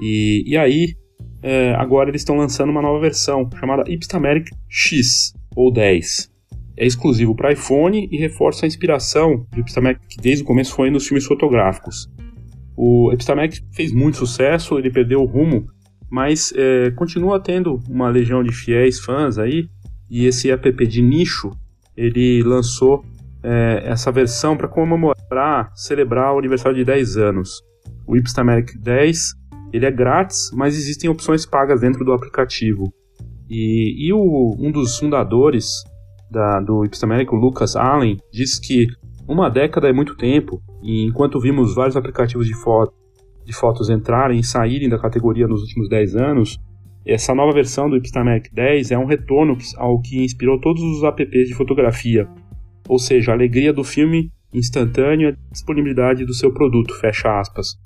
[0.00, 0.96] E, e aí,
[1.40, 6.30] é, agora eles estão lançando uma nova versão, chamada Ipstameric X, ou 10.
[6.76, 10.90] É exclusivo para iPhone e reforça a inspiração do Ipstameric que desde o começo foi
[10.90, 12.08] nos filmes fotográficos.
[12.76, 15.66] O Ipstameric fez muito sucesso, ele perdeu o rumo,
[16.10, 19.68] mas é, continua tendo uma legião de fiéis fãs aí,
[20.10, 21.50] e esse app de nicho,
[21.96, 23.04] ele lançou
[23.42, 27.62] é, essa versão para comemorar, celebrar o aniversário de 10 anos.
[28.06, 29.34] O Ipstameric 10
[29.72, 32.92] ele é grátis, mas existem opções pagas dentro do aplicativo.
[33.48, 35.66] E, e o, um dos fundadores
[36.30, 38.86] da, do Ipstameric, o Lucas Allen, disse que
[39.26, 42.94] uma década é muito tempo, e enquanto vimos vários aplicativos de, foto,
[43.44, 46.58] de fotos entrarem e saírem da categoria nos últimos 10 anos,
[47.06, 51.48] essa nova versão do Ipstameric 10 é um retorno ao que inspirou todos os apps
[51.48, 52.28] de fotografia,
[52.88, 57.78] ou seja, a alegria do filme instantâneo e a disponibilidade do seu produto, fecha aspas.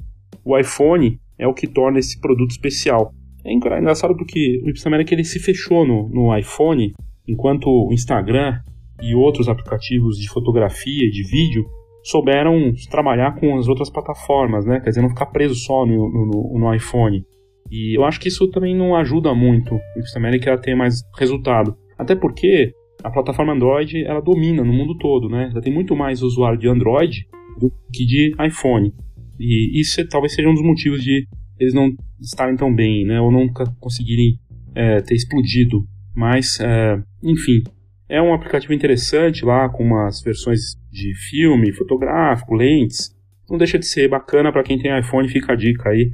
[0.45, 3.13] O iPhone é o que torna esse produto especial.
[3.45, 6.93] É engraçado porque o Ipsameric ele se fechou no, no iPhone,
[7.27, 8.61] enquanto o Instagram
[9.03, 11.65] e outros aplicativos de fotografia de vídeo
[12.05, 14.81] souberam trabalhar com as outras plataformas, né?
[14.81, 17.25] Quer dizer, não ficar preso só no, no, no iPhone.
[17.71, 21.77] E eu acho que isso também não ajuda muito o Ipsameric a ter mais resultado.
[21.99, 22.73] Até porque
[23.03, 25.51] a plataforma Android ela domina no mundo todo, né?
[25.53, 27.27] Já tem muito mais usuário de Android
[27.59, 28.93] do que de iPhone.
[29.39, 31.27] E isso é, talvez seja um dos motivos de
[31.59, 33.21] eles não estarem tão bem, né?
[33.21, 34.39] Ou nunca conseguirem
[34.75, 35.85] é, ter explodido.
[36.15, 37.63] Mas, é, enfim,
[38.09, 43.17] é um aplicativo interessante lá com umas versões de filme, fotográfico, lentes.
[43.51, 46.13] Não deixa de ser bacana para quem tem iPhone, fica a dica aí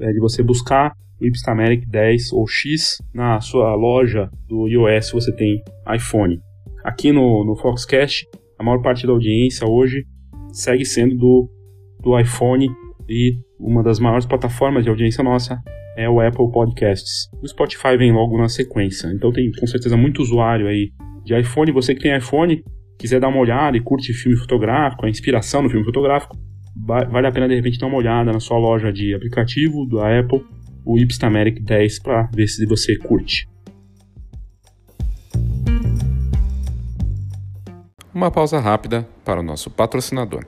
[0.00, 5.34] é, de você buscar o Ipstameric 10 ou X na sua loja do iOS você
[5.34, 5.62] tem
[5.94, 6.38] iPhone.
[6.84, 8.26] Aqui no, no Foxcast,
[8.58, 10.04] a maior parte da audiência hoje
[10.52, 11.50] segue sendo do,
[12.00, 12.68] do iPhone
[13.08, 15.58] e uma das maiores plataformas de audiência nossa
[15.96, 17.28] é o Apple Podcasts.
[17.42, 19.08] O Spotify vem logo na sequência.
[19.08, 20.90] Então tem com certeza muito usuário aí
[21.24, 21.72] de iPhone.
[21.72, 22.62] Você que tem iPhone,
[22.98, 26.36] quiser dar uma olhada e curte filme fotográfico, a inspiração no filme fotográfico,
[26.86, 30.44] vale a pena de repente dar uma olhada na sua loja de aplicativo da Apple,
[30.86, 33.48] o Ipstameric 10, para ver se você curte.
[38.14, 40.46] Uma pausa rápida para o nosso patrocinador.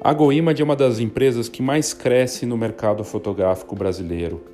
[0.00, 4.44] A GoImage é uma das empresas que mais cresce no mercado fotográfico brasileiro.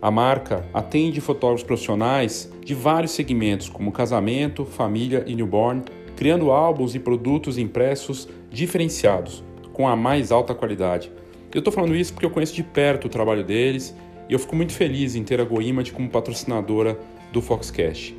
[0.00, 5.82] A marca atende fotógrafos profissionais de vários segmentos, como casamento, família e newborn,
[6.16, 11.12] criando álbuns e produtos impressos diferenciados, com a mais alta qualidade.
[11.54, 13.94] Eu estou falando isso porque eu conheço de perto o trabalho deles
[14.28, 16.98] e eu fico muito feliz em ter a GoImage como patrocinadora
[17.32, 18.16] do Foxcast.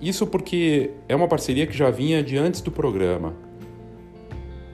[0.00, 3.34] Isso porque é uma parceria que já vinha de antes do programa.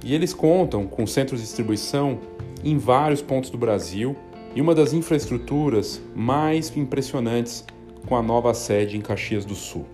[0.04, 2.18] E eles contam com centros de distribuição
[2.64, 4.16] em vários pontos do Brasil
[4.54, 7.64] e uma das infraestruturas mais impressionantes
[8.06, 9.86] com a nova sede em Caxias do Sul.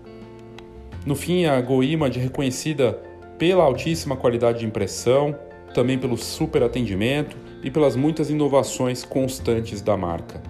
[1.05, 2.93] No fim, a GoImage é reconhecida
[3.37, 5.37] pela altíssima qualidade de impressão,
[5.73, 10.41] também pelo super atendimento e pelas muitas inovações constantes da marca.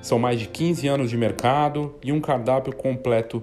[0.00, 3.42] São mais de 15 anos de mercado e um cardápio completo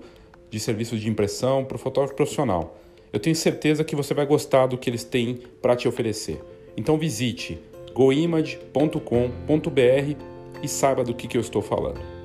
[0.50, 2.78] de serviços de impressão para o fotógrafo profissional
[3.14, 6.42] eu tenho certeza que você vai gostar do que eles têm para te oferecer.
[6.78, 7.60] Então visite
[7.94, 9.02] goimage.com.br
[10.64, 12.21] e saiba do que, que eu estou falando.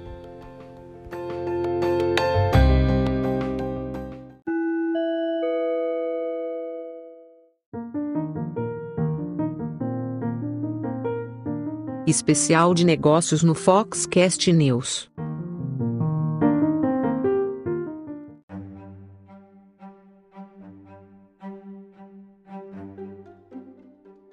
[12.07, 15.11] Especial de negócios no Foxcast News.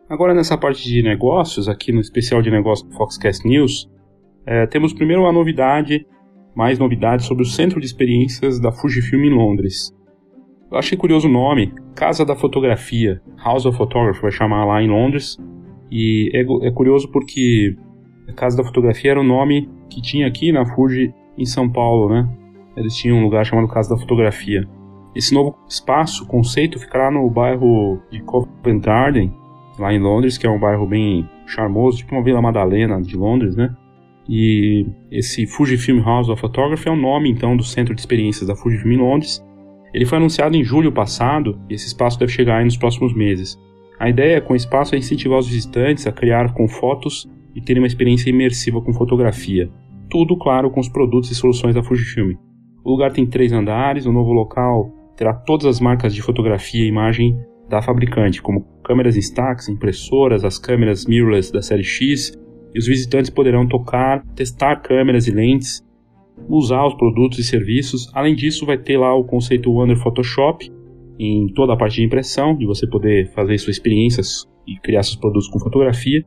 [0.07, 3.89] Agora nessa parte de negócios, aqui no especial de negócios do Foxcast News,
[4.45, 6.05] é, temos primeiro uma novidade,
[6.55, 9.91] mais novidades sobre o Centro de Experiências da Fujifilm em Londres.
[10.71, 14.87] Eu achei curioso o nome, Casa da Fotografia, House of Photography, vai chamar lá em
[14.87, 15.39] Londres.
[15.95, 17.77] E é, é curioso porque
[18.27, 22.09] a Casa da Fotografia era o nome que tinha aqui na Fuji em São Paulo,
[22.09, 22.27] né?
[22.75, 24.67] Eles tinham um lugar chamado Casa da Fotografia.
[25.15, 29.31] Esse novo espaço, conceito, ficará no bairro de Covent Garden,
[29.77, 33.55] lá em Londres, que é um bairro bem charmoso, tipo uma Vila Madalena de Londres,
[33.55, 33.75] né?
[34.27, 38.55] E esse Fujifilm House of Photography é o nome então do centro de experiências da
[38.55, 39.45] Fujifilm em Londres.
[39.93, 43.59] Ele foi anunciado em julho passado e esse espaço deve chegar aí nos próximos meses.
[44.03, 47.25] A ideia com o espaço é incentivar os visitantes a criar com fotos
[47.55, 49.71] e terem uma experiência imersiva com fotografia.
[50.09, 52.33] Tudo, claro, com os produtos e soluções da Fujifilm.
[52.83, 56.89] O lugar tem três andares, o novo local terá todas as marcas de fotografia e
[56.89, 57.39] imagem
[57.69, 62.37] da fabricante, como câmeras Instax, impressoras, as câmeras mirrorless da série X,
[62.75, 65.81] e os visitantes poderão tocar, testar câmeras e lentes,
[66.49, 68.11] usar os produtos e serviços.
[68.13, 70.69] Além disso, vai ter lá o conceito Wonder Photoshop
[71.19, 75.15] em toda a parte de impressão, de você poder fazer suas experiências e criar seus
[75.15, 76.23] produtos com fotografia.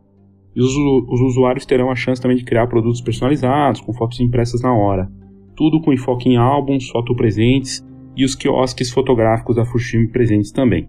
[0.55, 4.63] E os, os usuários terão a chance também de criar produtos personalizados, com fotos impressas
[4.63, 5.11] na hora.
[5.55, 7.85] Tudo com enfoque em álbuns, fotopresentes
[8.17, 10.89] e os quiosques fotográficos da Fushimi presentes também.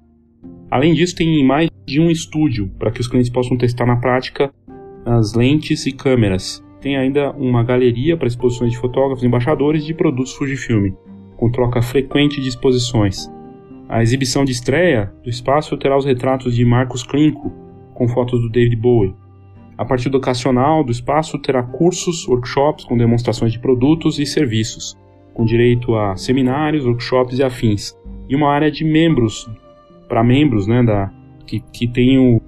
[0.69, 4.53] Além disso, tem mais de um estúdio para que os clientes possam testar na prática
[5.05, 6.63] as lentes e câmeras.
[6.81, 10.91] Tem ainda uma galeria para exposições de fotógrafos e embaixadores de produtos Fujifilm,
[11.37, 13.31] com troca frequente de exposições.
[13.89, 17.51] A exibição de estreia do espaço terá os retratos de Marcos Klinko,
[17.93, 19.15] com fotos do David Bowie.
[19.77, 24.97] A parte educacional do espaço terá cursos, workshops com demonstrações de produtos e serviços,
[25.33, 27.95] com direito a seminários, workshops e afins,
[28.27, 29.49] e uma área de membros
[30.09, 31.11] para membros, né, da,
[31.45, 32.41] que, que tem o,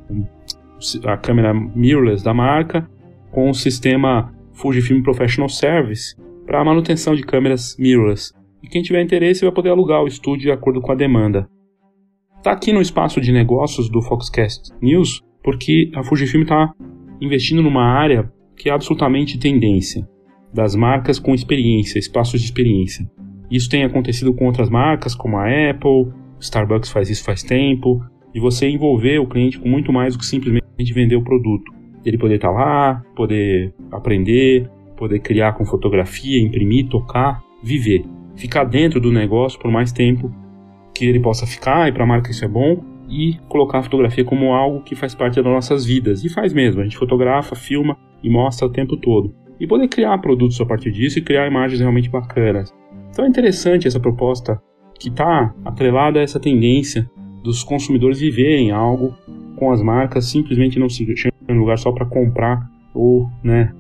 [1.05, 2.89] a câmera mirrorless da marca
[3.31, 6.15] com o sistema Fujifilm Professional Service
[6.45, 8.33] para manutenção de câmeras mirrorless.
[8.61, 11.49] E quem tiver interesse vai poder alugar o estúdio de acordo com a demanda.
[12.37, 16.73] Está aqui no espaço de negócios do Foxcast News porque a Fujifilm está
[17.21, 20.07] investindo numa área que é absolutamente tendência
[20.53, 23.09] das marcas com experiência, espaços de experiência.
[23.49, 28.03] Isso tem acontecido com outras marcas como a Apple, Starbucks faz isso faz tempo,
[28.33, 31.71] e você envolver o cliente com muito mais do que simplesmente vender o produto.
[32.05, 38.03] ele poder estar tá lá, poder aprender, poder criar com fotografia, imprimir, tocar, viver,
[38.39, 40.33] ficar dentro do negócio por mais tempo
[40.95, 44.23] que ele possa ficar e para a marca isso é bom e colocar a fotografia
[44.23, 46.81] como algo que faz parte das nossas vidas e faz mesmo.
[46.81, 50.91] A gente fotografa, filma e mostra o tempo todo e poder criar produtos a partir
[50.91, 52.73] disso e criar imagens realmente bacanas.
[53.11, 54.61] Então é interessante essa proposta
[54.97, 57.09] que está atrelada a essa tendência
[57.43, 59.15] dos consumidores viverem algo
[59.57, 61.05] com as marcas, simplesmente não se
[61.49, 63.73] em lugar só para comprar ou né,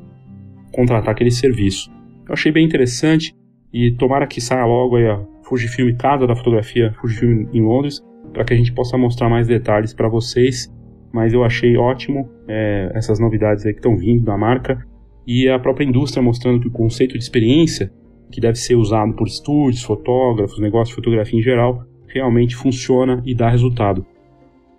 [0.73, 1.89] contratar aquele serviço.
[2.27, 3.33] Eu achei bem interessante
[3.73, 8.03] e tomara que saia logo aí a Fujifilm Casa da Fotografia Fujifilm em Londres
[8.33, 10.71] para que a gente possa mostrar mais detalhes para vocês.
[11.11, 14.85] Mas eu achei ótimo é, essas novidades aí que estão vindo da marca
[15.25, 17.91] e a própria indústria mostrando que o conceito de experiência
[18.31, 23.33] que deve ser usado por estúdios, fotógrafos, negócios de fotografia em geral, realmente funciona e
[23.33, 24.05] dá resultado.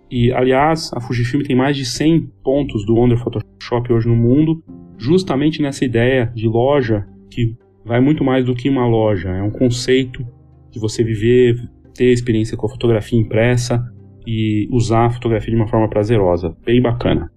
[0.09, 4.61] E, aliás, a Fujifilm tem mais de 100 pontos do Wonder Photoshop hoje no mundo,
[4.97, 9.49] justamente nessa ideia de loja que vai muito mais do que uma loja, é um
[9.49, 10.25] conceito
[10.69, 11.55] de você viver,
[11.93, 13.83] ter experiência com a fotografia impressa
[14.25, 16.55] e usar a fotografia de uma forma prazerosa.
[16.65, 17.31] Bem bacana.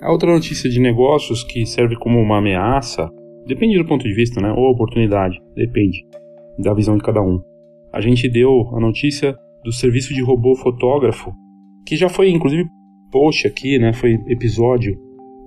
[0.00, 3.08] A outra notícia de negócios que serve como uma ameaça,
[3.46, 4.52] depende do ponto de vista, né?
[4.52, 6.04] Ou oportunidade, depende
[6.58, 7.40] da visão de cada um.
[7.92, 11.32] A gente deu a notícia do serviço de robô fotógrafo,
[11.86, 12.68] que já foi inclusive
[13.10, 13.92] post aqui, né?
[13.92, 14.98] Foi episódio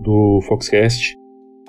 [0.02, 1.16] do Foxcast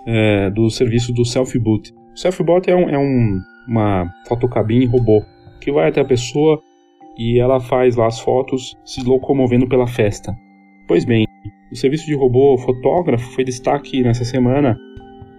[0.07, 1.93] é, do serviço do Selfie Boot.
[2.15, 5.23] O Selfie Boot é, um, é um, uma fotocabine robô
[5.61, 6.61] que vai até a pessoa
[7.19, 10.37] e ela faz lá as fotos se locomovendo pela festa.
[10.87, 11.27] Pois bem,
[11.73, 14.79] o serviço de robô fotógrafo foi destaque nessa semana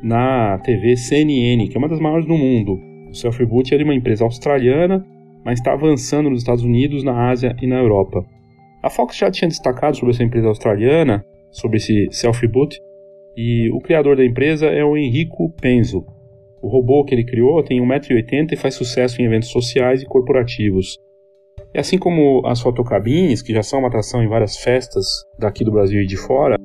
[0.03, 2.77] na TV CNN, que é uma das maiores do mundo.
[3.09, 5.05] O Selfie-Boot é de uma empresa australiana,
[5.47, 8.21] mas está avançando nos Estados Unidos, na Ásia e na Europa.
[8.83, 12.77] A Fox já tinha destacado sobre essa empresa australiana, sobre esse Selfie-Boot,
[13.37, 16.05] e o criador da empresa é o Enrico Penzo.
[16.61, 20.97] O robô que ele criou tem 1,80m e faz sucesso em eventos sociais e corporativos.
[21.73, 25.05] E assim como as fotocabines, que já são uma atração em várias festas
[25.39, 26.57] daqui do Brasil e de fora,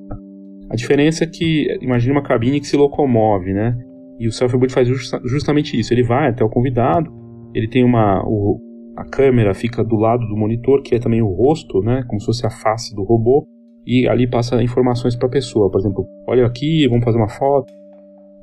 [0.68, 3.78] a diferença é que, imagine uma cabine que se locomove, né?
[4.18, 4.88] E o selfie-boot faz
[5.24, 5.94] justamente isso.
[5.94, 7.12] Ele vai até o convidado,
[7.54, 8.20] ele tem uma.
[8.26, 12.04] O, a câmera fica do lado do monitor, que é também o rosto, né?
[12.06, 13.46] Como se fosse a face do robô,
[13.86, 15.70] e ali passa informações para a pessoa.
[15.70, 17.72] Por exemplo, olha aqui, vamos fazer uma foto.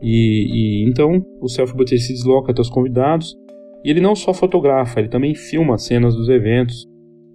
[0.02, 3.36] E, e então o selfie-boot se desloca até os convidados
[3.84, 6.86] e ele não só fotografa, ele também filma cenas dos eventos.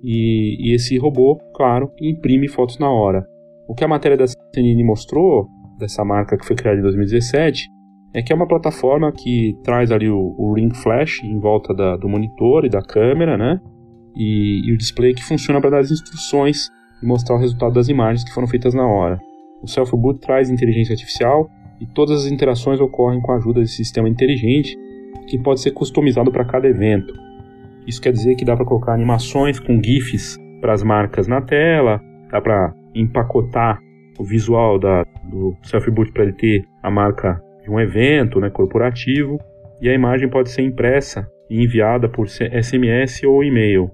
[0.02, 3.26] E, e esse robô, claro, imprime fotos na hora.
[3.66, 5.46] O que a matéria da CNN mostrou,
[5.78, 7.66] dessa marca que foi criada em 2017,
[8.14, 11.96] é que é uma plataforma que traz ali o, o ring flash em volta da,
[11.96, 13.60] do monitor e da câmera, né?
[14.16, 16.70] E, e o display que funciona para dar as instruções
[17.02, 19.20] e mostrar o resultado das imagens que foram feitas na hora.
[19.60, 21.50] O Self Boot traz inteligência artificial
[21.80, 24.78] e todas as interações ocorrem com a ajuda desse sistema inteligente
[25.26, 27.12] que pode ser customizado para cada evento.
[27.84, 32.00] Isso quer dizer que dá para colocar animações com GIFs para as marcas na tela,
[32.30, 33.80] dá para empacotar
[34.18, 39.38] o visual da, do self-boot para ele ter a marca de um evento né, corporativo
[39.80, 43.90] e a imagem pode ser impressa e enviada por SMS ou e-mail.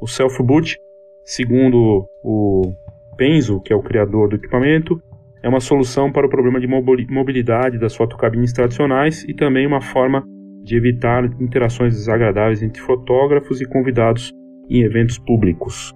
[0.00, 0.76] O self-boot,
[1.24, 2.72] segundo o
[3.16, 5.00] Penzo, que é o criador do equipamento,
[5.42, 10.24] é uma solução para o problema de mobilidade das fotocabines tradicionais e também uma forma
[10.62, 14.32] de evitar interações desagradáveis entre fotógrafos e convidados
[14.70, 15.92] em eventos públicos.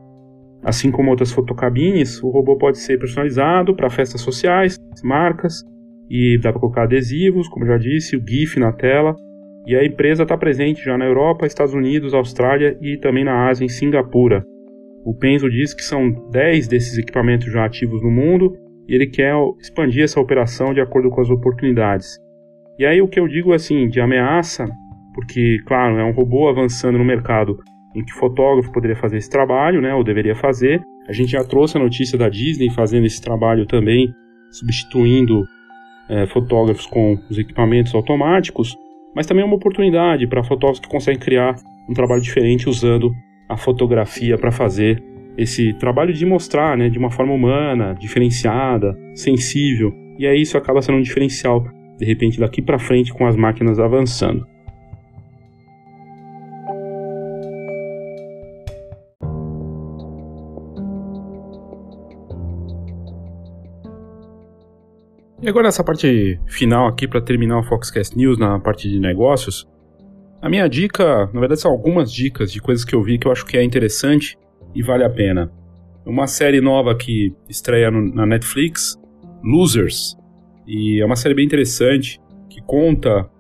[0.65, 5.63] Assim como outras fotocabines, o robô pode ser personalizado para festas sociais, marcas,
[6.09, 9.15] e dá para colocar adesivos, como já disse, o GIF na tela.
[9.67, 13.65] E a empresa está presente já na Europa, Estados Unidos, Austrália e também na Ásia,
[13.65, 14.45] em Singapura.
[15.05, 18.57] O Penzo diz que são 10 desses equipamentos já ativos no mundo
[18.89, 22.19] e ele quer expandir essa operação de acordo com as oportunidades.
[22.79, 24.67] E aí o que eu digo assim, de ameaça,
[25.15, 27.57] porque, claro, é um robô avançando no mercado
[27.97, 30.83] em que fotógrafo poderia fazer esse trabalho, né, ou deveria fazer.
[31.09, 34.13] A gente já trouxe a notícia da Disney fazendo esse trabalho também,
[34.51, 35.45] substituindo
[36.09, 38.77] é, fotógrafos com os equipamentos automáticos,
[39.15, 41.57] mas também é uma oportunidade para fotógrafos que conseguem criar
[41.89, 43.15] um trabalho diferente usando
[43.49, 45.03] a fotografia para fazer
[45.37, 49.93] esse trabalho de mostrar, né, de uma forma humana, diferenciada, sensível.
[50.19, 51.63] E aí isso acaba sendo um diferencial
[51.99, 54.47] de repente daqui para frente com as máquinas avançando.
[65.47, 69.65] E agora nessa parte final aqui para terminar o Foxcast News na parte de negócios,
[70.43, 73.33] A minha dica, na verdade, são algumas dicas de coisas que eu vi que eu
[73.33, 74.37] acho que é interessante
[74.75, 75.51] e vale a pena.
[76.05, 78.97] Uma série nova que estreia no, na Netflix,
[79.45, 80.17] Losers,
[80.67, 82.21] e é uma série bem interessante
[82.51, 83.31] que conta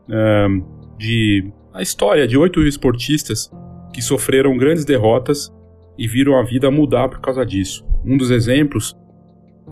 [0.96, 3.50] de a história de oito esportistas
[3.92, 5.52] que sofreram grandes derrotas
[5.98, 7.84] e viram a vida mudar por causa disso.
[8.04, 8.96] Um dos exemplos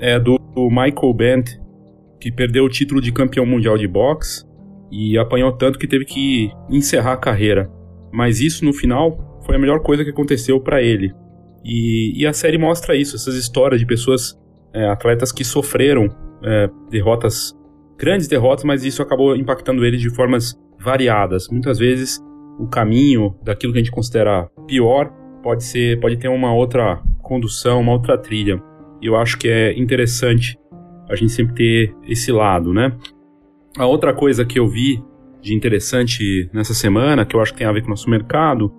[0.01, 1.64] é do Michael Bent,
[2.25, 4.47] que perdeu o título de campeão mundial de boxe
[4.91, 7.71] e apanhou tanto que teve que encerrar a carreira.
[8.11, 11.13] Mas isso no final foi a melhor coisa que aconteceu para ele.
[11.63, 14.41] E, e, a série mostra isso, essas histórias de pessoas,
[14.73, 16.09] é, atletas que sofreram
[16.43, 17.53] é, derrotas,
[17.99, 21.47] grandes derrotas, mas isso acabou impactando eles de formas variadas.
[21.51, 22.19] Muitas vezes
[22.59, 25.13] o caminho daquilo que a gente considera pior
[25.43, 28.63] pode ser, pode ter uma outra condução, uma outra trilha.
[29.03, 30.57] E eu acho que é interessante
[31.09, 32.97] a gente sempre ter esse lado, né?
[33.77, 35.03] A outra coisa que eu vi
[35.41, 38.73] de interessante nessa semana, que eu acho que tem a ver com o nosso mercado,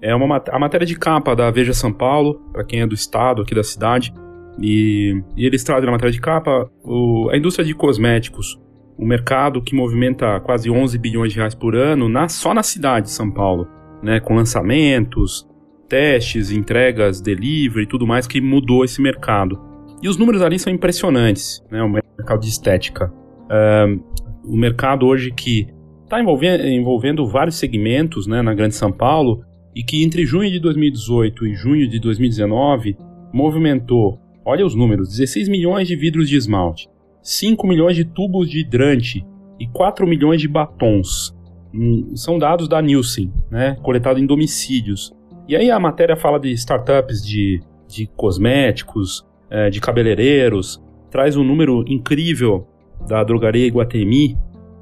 [0.00, 3.42] é uma, a matéria de capa da Veja São Paulo, para quem é do estado,
[3.42, 4.12] aqui da cidade.
[4.60, 8.58] E, e eles trazem na matéria de capa o, a indústria de cosméticos,
[8.98, 13.06] um mercado que movimenta quase 11 bilhões de reais por ano na, só na cidade
[13.06, 13.68] de São Paulo,
[14.02, 15.46] né, com lançamentos,
[15.88, 19.67] testes, entregas, delivery e tudo mais que mudou esse mercado.
[20.02, 23.12] E os números ali são impressionantes, né, o mercado de estética.
[23.50, 24.00] Um,
[24.44, 25.68] o mercado hoje que
[26.04, 29.42] está envolvendo, envolvendo vários segmentos né, na Grande São Paulo
[29.74, 32.96] e que entre junho de 2018 e junho de 2019
[33.32, 36.88] movimentou, olha os números, 16 milhões de vidros de esmalte,
[37.22, 39.26] 5 milhões de tubos de hidrante
[39.60, 41.36] e 4 milhões de batons.
[41.74, 45.12] Hum, são dados da Nielsen, né, coletado em domicílios.
[45.46, 51.44] E aí a matéria fala de startups de, de cosméticos, é, de cabeleireiros, traz um
[51.44, 52.66] número incrível
[53.06, 54.36] da drogaria Iguatemi,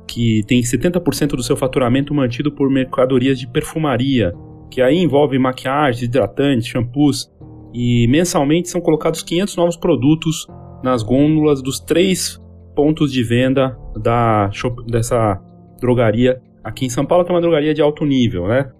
[0.06, 4.32] que tem 70% do seu faturamento mantido por mercadorias de perfumaria,
[4.70, 7.30] que aí envolve maquiagem, hidratantes, shampoos,
[7.74, 10.46] e mensalmente são colocados 500 novos produtos
[10.82, 12.40] nas gôndolas dos três
[12.74, 14.50] pontos de venda da
[14.86, 15.40] dessa
[15.80, 18.70] drogaria aqui em São Paulo, que é uma drogaria de alto nível, né?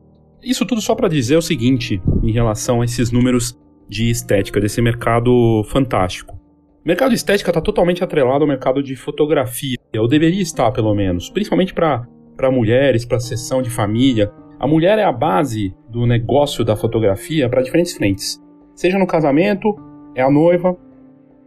[0.42, 3.58] Isso tudo só para dizer o seguinte em relação a esses números
[3.88, 6.34] de estética desse mercado fantástico.
[6.34, 10.94] O mercado de estética está totalmente atrelado ao mercado de fotografia, ou deveria estar pelo
[10.94, 12.06] menos, principalmente para
[12.50, 14.30] mulheres, para sessão de família.
[14.58, 18.40] A mulher é a base do negócio da fotografia para diferentes frentes.
[18.74, 19.74] Seja no casamento,
[20.14, 20.76] é a noiva,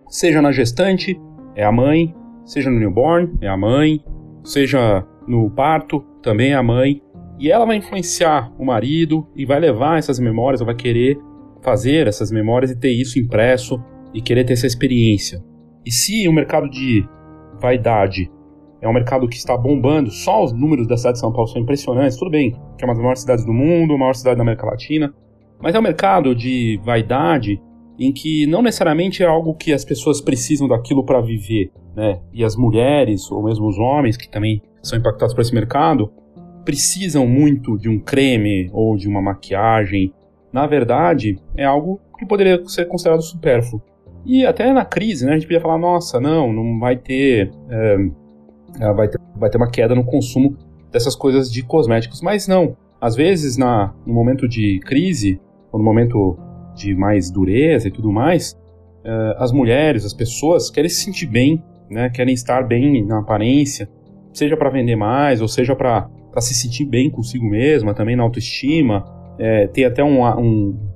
[0.09, 1.19] seja na gestante,
[1.55, 2.13] é a mãe,
[2.43, 4.03] seja no newborn, é a mãe,
[4.43, 7.01] seja no parto, também é a mãe.
[7.39, 11.17] E ela vai influenciar o marido e vai levar essas memórias, ou vai querer
[11.61, 13.81] fazer essas memórias e ter isso impresso
[14.13, 15.43] e querer ter essa experiência.
[15.85, 17.07] E se o mercado de
[17.59, 18.31] vaidade
[18.81, 21.61] é um mercado que está bombando, só os números da cidade de São Paulo são
[21.61, 24.43] impressionantes, tudo bem, que é uma das maiores cidades do mundo, a maior cidade da
[24.43, 25.13] América Latina,
[25.61, 27.61] mas é um mercado de vaidade
[27.99, 32.21] em que não necessariamente é algo que as pessoas precisam daquilo para viver, né?
[32.33, 36.09] E as mulheres, ou mesmo os homens que também são impactados por esse mercado,
[36.63, 40.13] precisam muito de um creme ou de uma maquiagem.
[40.51, 43.81] Na verdade, é algo que poderia ser considerado supérfluo.
[44.25, 48.93] E até na crise, né, a gente podia falar, nossa, não, não vai ter, é,
[48.93, 50.57] vai ter, vai ter uma queda no consumo
[50.91, 52.75] dessas coisas de cosméticos, mas não.
[52.99, 55.39] Às vezes, na, no momento de crise,
[55.71, 56.37] ou no momento
[56.75, 58.57] de mais dureza e tudo mais,
[59.03, 63.89] é, as mulheres, as pessoas querem se sentir bem, né, querem estar bem na aparência,
[64.33, 69.18] seja para vender mais, ou seja para se sentir bem consigo mesma, também na autoestima.
[69.39, 70.89] É, tem até um, um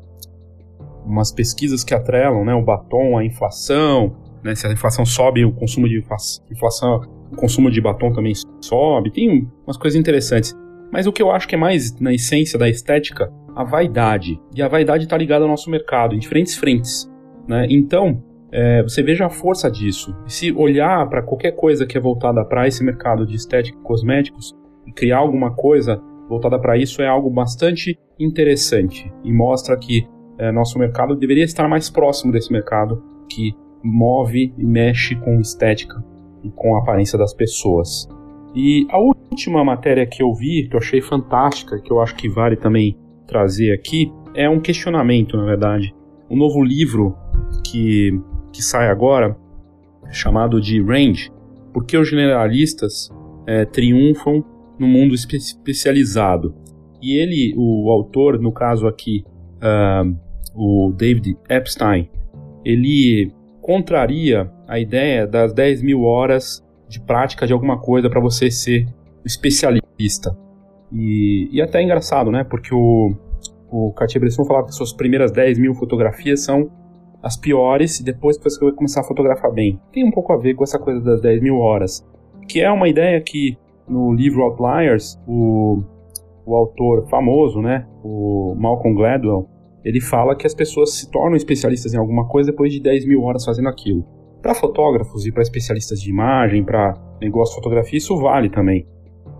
[1.05, 5.51] umas pesquisas que atrelam né, o batom à inflação, né, se a inflação sobe, o
[5.51, 5.97] consumo de
[6.51, 10.53] inflação, o consumo de batom também sobe, tem umas coisas interessantes.
[10.91, 14.39] Mas o que eu acho que é mais na essência da estética, a vaidade.
[14.55, 17.09] E a vaidade está ligada ao nosso mercado, em diferentes frentes.
[17.47, 17.65] Né?
[17.69, 20.15] Então, é, você veja a força disso.
[20.27, 24.53] Se olhar para qualquer coisa que é voltada para esse mercado de estética e cosméticos
[24.85, 25.99] e criar alguma coisa
[26.33, 30.07] voltada para isso é algo bastante interessante e mostra que
[30.37, 33.53] é, nosso mercado deveria estar mais próximo desse mercado que
[33.83, 36.03] move e mexe com estética
[36.43, 38.07] e com a aparência das pessoas.
[38.55, 42.29] E a última matéria que eu vi, que eu achei fantástica, que eu acho que
[42.29, 45.93] vale também trazer aqui, é um questionamento, na verdade.
[46.29, 47.15] Um novo livro
[47.65, 48.11] que,
[48.51, 49.37] que sai agora,
[50.11, 51.31] chamado de Range,
[51.73, 53.09] Por que os generalistas
[53.47, 54.43] é, triunfam
[54.77, 56.55] no mundo espe especializado.
[57.01, 59.25] E ele, o autor, no caso aqui,
[59.57, 60.15] uh,
[60.55, 62.09] o David Epstein,
[62.63, 68.49] ele contraria a ideia das 10 mil horas de prática de alguma coisa para você
[68.49, 68.87] ser
[69.25, 70.37] especialista.
[70.91, 72.43] E, e até é engraçado, né?
[72.43, 73.15] Porque o,
[73.69, 76.71] o Cartier-Bresson falava que suas primeiras 10 mil fotografias são
[77.21, 79.79] as piores e depois você vai começar a fotografar bem.
[79.91, 82.05] Tem um pouco a ver com essa coisa das 10 mil horas.
[82.47, 83.57] Que é uma ideia que
[83.87, 85.83] no livro Outliers, o,
[86.45, 89.47] o autor famoso, né, o Malcolm Gladwell,
[89.83, 93.21] ele fala que as pessoas se tornam especialistas em alguma coisa depois de 10 mil
[93.23, 94.05] horas fazendo aquilo.
[94.41, 98.87] Para fotógrafos e para especialistas de imagem, para negócio de fotografia, isso vale também.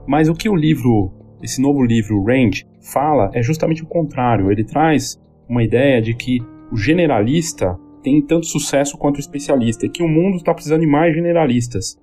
[0.08, 4.52] Mas o que o livro, esse novo livro, Range, fala é justamente o contrário.
[4.52, 5.18] Ele traz
[5.48, 6.40] uma ideia de que
[6.72, 10.88] o generalista tem tanto sucesso quanto o especialista, e que o mundo está precisando de
[10.88, 11.98] mais generalistas.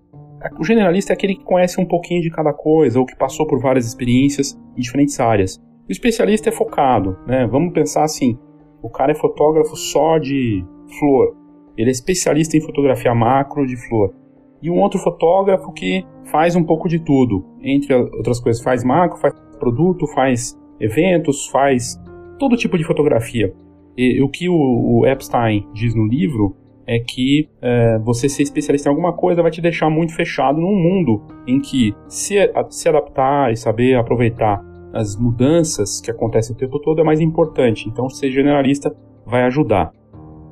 [0.58, 3.60] O generalista é aquele que conhece um pouquinho de cada coisa, ou que passou por
[3.60, 5.58] várias experiências em diferentes áreas.
[5.88, 7.46] O especialista é focado, né?
[7.46, 8.38] Vamos pensar assim:
[8.82, 10.64] o cara é fotógrafo só de
[10.98, 11.36] flor,
[11.76, 14.14] ele é especialista em fotografia macro de flor.
[14.62, 19.18] E um outro fotógrafo que faz um pouco de tudo, entre outras coisas, faz macro,
[19.18, 21.98] faz produto, faz eventos, faz
[22.38, 23.52] todo tipo de fotografia.
[23.96, 26.56] E, o que o, o Epstein diz no livro
[26.90, 30.74] é que é, você ser especialista em alguma coisa vai te deixar muito fechado num
[30.74, 32.34] mundo em que se,
[32.68, 34.60] se adaptar e saber aproveitar
[34.92, 37.88] as mudanças que acontecem o tempo todo é mais importante.
[37.88, 38.92] Então, ser generalista
[39.24, 39.92] vai ajudar.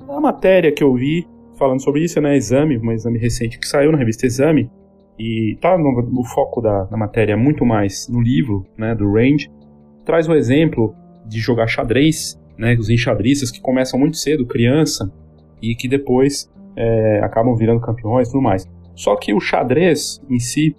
[0.08, 1.26] A matéria que eu vi
[1.56, 4.70] falando sobre isso é na Exame, um exame recente que saiu na revista Exame,
[5.18, 9.50] e está no, no, foco da, da, matéria muito mais no livro, né, do Range,
[10.04, 10.94] traz o exemplo
[11.26, 15.12] de jogar xadrez, né, os enxadristas que começam muito cedo, criança,
[15.62, 18.66] e que depois é, acabam virando campeões e tudo mais.
[18.94, 20.76] Só que o xadrez em si,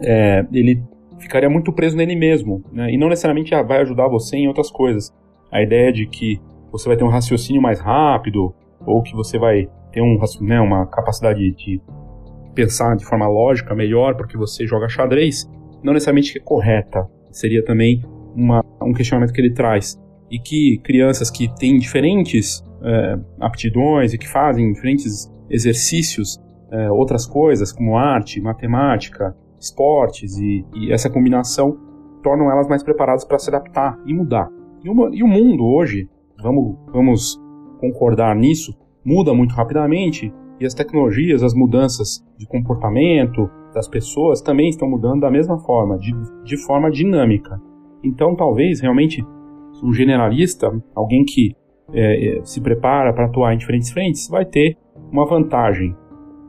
[0.00, 0.82] é, ele
[1.18, 5.12] ficaria muito preso nele mesmo, né, e não necessariamente vai ajudar você em outras coisas.
[5.52, 6.40] A ideia de que
[6.72, 8.54] você vai ter um raciocínio mais rápido,
[8.86, 11.80] ou que você vai ter um, né, uma capacidade de
[12.54, 15.48] pensar de forma lógica melhor porque você joga xadrez,
[15.82, 17.06] não necessariamente é correta.
[17.30, 18.02] Seria também
[18.34, 19.98] uma, um questionamento que ele traz.
[20.30, 26.38] E que crianças que têm diferentes é, aptidões e que fazem diferentes exercícios,
[26.70, 31.76] é, outras coisas como arte, matemática, esportes e, e, essa combinação
[32.22, 34.48] tornam elas mais preparadas para se adaptar e mudar.
[34.82, 36.08] E e o mundo hoje,
[36.42, 37.40] vamos, vamos
[37.78, 38.74] concordar nisso,
[39.04, 45.20] muda muito rapidamente e as tecnologias, as mudanças de comportamento das pessoas também estão mudando
[45.20, 46.12] da mesma forma, de,
[46.44, 47.60] de forma dinâmica.
[48.02, 49.24] Então, talvez realmente
[49.82, 51.54] um generalista, alguém que
[51.92, 54.76] é, é se prepara para atuar em diferentes frentes, vai ter
[55.10, 55.94] uma vantagem.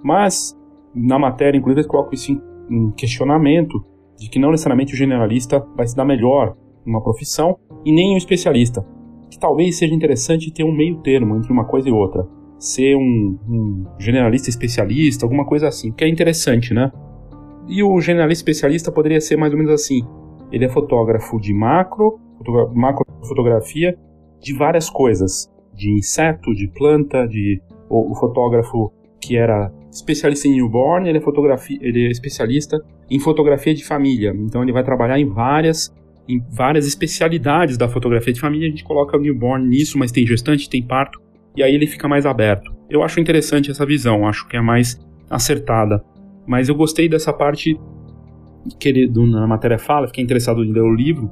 [0.03, 0.57] Mas,
[0.93, 2.31] na matéria, inclusive, eles colocam isso
[2.69, 3.83] em questionamento,
[4.17, 8.17] de que não necessariamente o generalista vai se dar melhor numa profissão e nem o
[8.17, 8.85] especialista.
[9.29, 12.27] Que talvez seja interessante ter um meio termo entre uma coisa e outra
[12.61, 16.91] ser um, um generalista especialista, alguma coisa assim, que é interessante, né?
[17.67, 20.01] E o generalista especialista poderia ser mais ou menos assim:
[20.51, 23.97] ele é fotógrafo de macro, fotogra macro fotografia
[24.41, 30.55] de várias coisas, de inseto, de planta, de o, o fotógrafo que era especialista em
[30.55, 34.33] newborn, ele é, fotografia, ele é especialista em fotografia de família.
[34.35, 35.93] Então ele vai trabalhar em várias
[36.29, 38.67] em várias especialidades da fotografia de família.
[38.67, 41.19] A gente coloca o newborn nisso, mas tem gestante, tem parto
[41.55, 42.71] e aí ele fica mais aberto.
[42.89, 46.03] Eu acho interessante essa visão, acho que é mais acertada.
[46.47, 47.79] Mas eu gostei dessa parte
[48.79, 51.29] que ele, na matéria fala, fiquei interessado em ler o livro,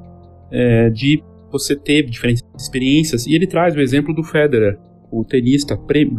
[0.50, 4.78] é, de você ter diferentes experiências, e ele traz o exemplo do Federer,
[5.10, 5.76] o tenista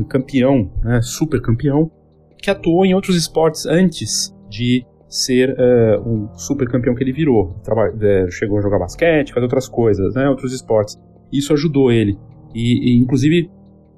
[0.10, 1.90] campeão, né, super campeão,
[2.38, 7.60] que atuou em outros esportes antes de ser uh, um super campeão que ele virou.
[7.64, 10.98] Traba é, chegou a jogar basquete, fazer outras coisas, né, outros esportes.
[11.32, 12.18] Isso ajudou ele.
[12.54, 13.50] E, e inclusive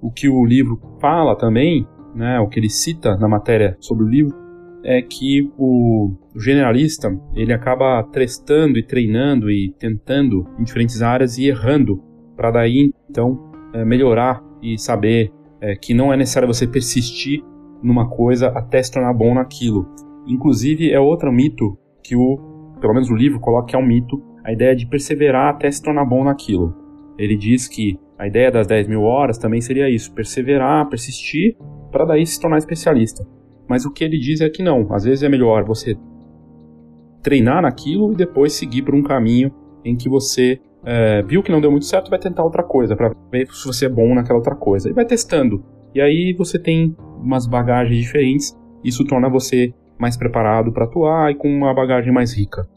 [0.02, 4.08] o que o livro fala também, né, o que ele cita na matéria sobre o
[4.08, 4.36] livro,
[4.84, 11.48] é que o generalista ele acaba testando e treinando e tentando em diferentes áreas e
[11.48, 12.02] errando
[12.36, 15.32] para daí então é, melhorar e saber
[15.62, 17.44] é, que não é necessário você persistir
[17.82, 19.88] numa coisa até se tornar bom naquilo.
[20.28, 22.38] Inclusive é outro mito que o,
[22.80, 25.82] pelo menos o livro coloca que é um mito, a ideia de perseverar até se
[25.82, 26.76] tornar bom naquilo.
[27.18, 31.56] Ele diz que a ideia das 10 mil horas também seria isso: perseverar, persistir,
[31.92, 33.26] para daí se tornar especialista.
[33.68, 35.96] Mas o que ele diz é que não, às vezes é melhor você
[37.22, 39.52] treinar naquilo e depois seguir por um caminho
[39.86, 43.14] em que você é, viu que não deu muito certo, vai tentar outra coisa, para
[43.32, 44.90] ver se você é bom naquela outra coisa.
[44.90, 45.64] E vai testando.
[45.96, 51.36] E aí você tem umas bagagens diferentes, isso torna você mais preparado para atuar e
[51.36, 52.68] com uma bagagem mais rica.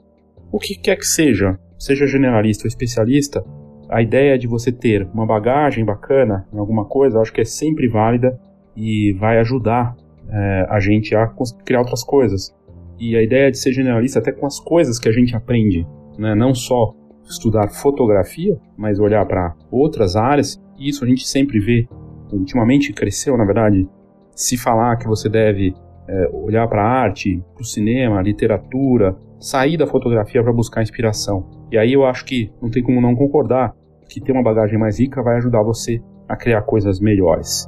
[0.52, 3.44] O que quer que seja, seja generalista ou especialista,
[3.88, 7.88] a ideia de você ter uma bagagem bacana em alguma coisa, acho que é sempre
[7.88, 8.38] válida
[8.76, 9.96] e vai ajudar
[10.30, 11.28] é, a gente a
[11.64, 12.54] criar outras coisas.
[12.98, 15.86] E a ideia de ser generalista até com as coisas que a gente aprende.
[16.18, 16.94] né, não só
[17.28, 20.60] estudar fotografia, mas olhar para outras áreas.
[20.78, 21.88] E isso a gente sempre vê,
[22.32, 23.88] ultimamente cresceu, na verdade,
[24.34, 25.74] se falar que você deve
[26.08, 31.46] é, olhar para a arte, para o cinema, literatura, sair da fotografia para buscar inspiração.
[31.70, 33.74] E aí eu acho que não tem como não concordar
[34.08, 37.66] que ter uma bagagem mais rica vai ajudar você a criar coisas melhores.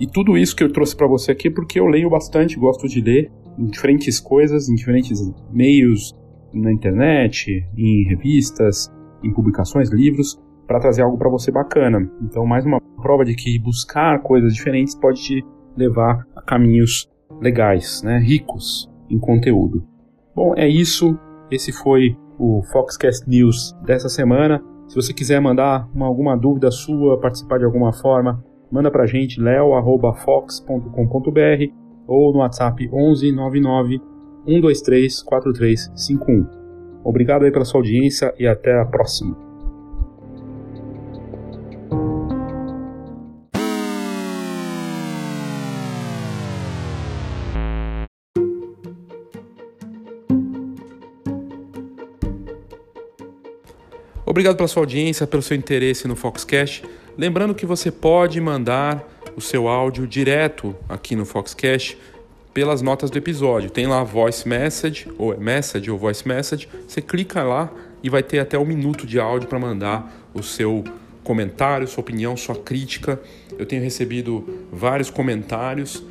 [0.00, 3.02] E tudo isso que eu trouxe para você aqui porque eu leio bastante, gosto de
[3.02, 5.20] ler em diferentes coisas, em diferentes
[5.52, 6.16] meios,
[6.54, 8.90] na internet, em revistas,
[9.22, 12.10] em publicações, livros, para trazer algo para você bacana.
[12.22, 15.44] Então, mais uma prova de que buscar coisas diferentes pode te
[15.76, 17.06] levar a caminhos
[17.38, 19.84] legais, né, ricos em conteúdo.
[20.34, 21.18] Bom, é isso.
[21.50, 24.62] Esse foi o Foxcast News dessa semana.
[24.88, 29.40] Se você quiser mandar uma, alguma dúvida sua, participar de alguma forma, manda pra gente
[29.40, 31.72] leo@fox.com.br
[32.06, 33.98] ou no WhatsApp 11 99
[34.46, 36.46] 123 4351.
[37.04, 39.34] Obrigado aí pela sua audiência e até a próxima.
[54.26, 56.84] Obrigado pela sua audiência, pelo seu interesse no Foxcast.
[57.18, 59.06] Lembrando que você pode mandar
[59.36, 61.98] o seu áudio direto aqui no Foxcast
[62.54, 63.70] pelas notas do episódio.
[63.70, 66.68] Tem lá voice message, ou é message ou voice message.
[66.86, 67.70] Você clica lá
[68.02, 70.84] e vai ter até um minuto de áudio para mandar o seu
[71.22, 73.20] comentário, sua opinião, sua crítica.
[73.58, 76.02] Eu tenho recebido vários comentários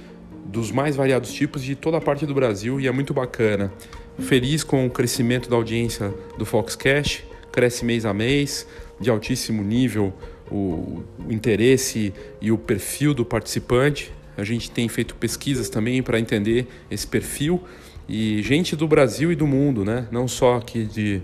[0.45, 3.71] dos mais variados tipos de toda a parte do Brasil e é muito bacana.
[4.19, 8.65] Feliz com o crescimento da audiência do Foxcast cresce mês a mês,
[8.99, 10.13] de altíssimo nível
[10.51, 14.11] o, o interesse e o perfil do participante.
[14.37, 17.61] A gente tem feito pesquisas também para entender esse perfil
[18.09, 20.07] e gente do Brasil e do mundo, né?
[20.11, 21.21] Não só aqui de,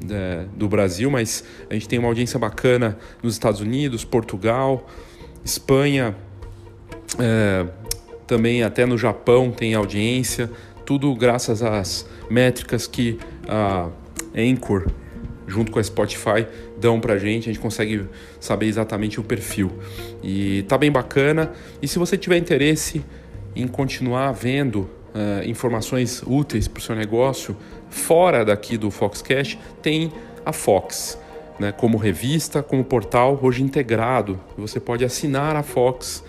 [0.00, 4.88] de, do Brasil, mas a gente tem uma audiência bacana nos Estados Unidos, Portugal,
[5.44, 6.14] Espanha,
[7.18, 7.66] é,
[8.26, 10.48] também até no Japão tem audiência.
[10.86, 13.18] Tudo graças às métricas que
[13.48, 13.88] a
[14.36, 14.86] Anchor
[15.48, 16.46] junto com a Spotify,
[16.78, 18.04] dão pra gente, a gente consegue
[18.38, 19.72] saber exatamente o perfil.
[20.22, 21.52] E tá bem bacana.
[21.80, 23.02] E se você tiver interesse
[23.56, 27.56] em continuar vendo uh, informações úteis para o seu negócio
[27.88, 30.12] fora daqui do Foxcast, tem
[30.44, 31.18] a Fox.
[31.58, 34.38] Né, como revista, como portal, hoje integrado.
[34.56, 36.22] Você pode assinar a Fox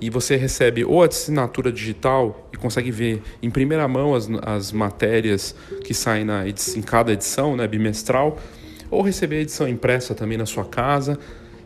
[0.00, 4.72] e você recebe ou a assinatura digital e consegue ver em primeira mão as, as
[4.72, 5.54] matérias
[5.84, 8.36] que saem na em cada edição, né, bimestral,
[8.92, 11.18] ou receber a edição impressa também na sua casa.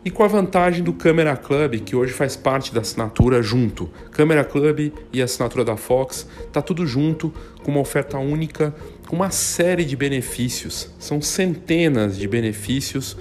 [0.05, 3.89] E com a vantagem do Camera Club, que hoje faz parte da assinatura junto.
[4.11, 8.73] Camera Club e a assinatura da Fox, tá tudo junto, com uma oferta única,
[9.05, 10.89] com uma série de benefícios.
[10.97, 13.17] São centenas de benefícios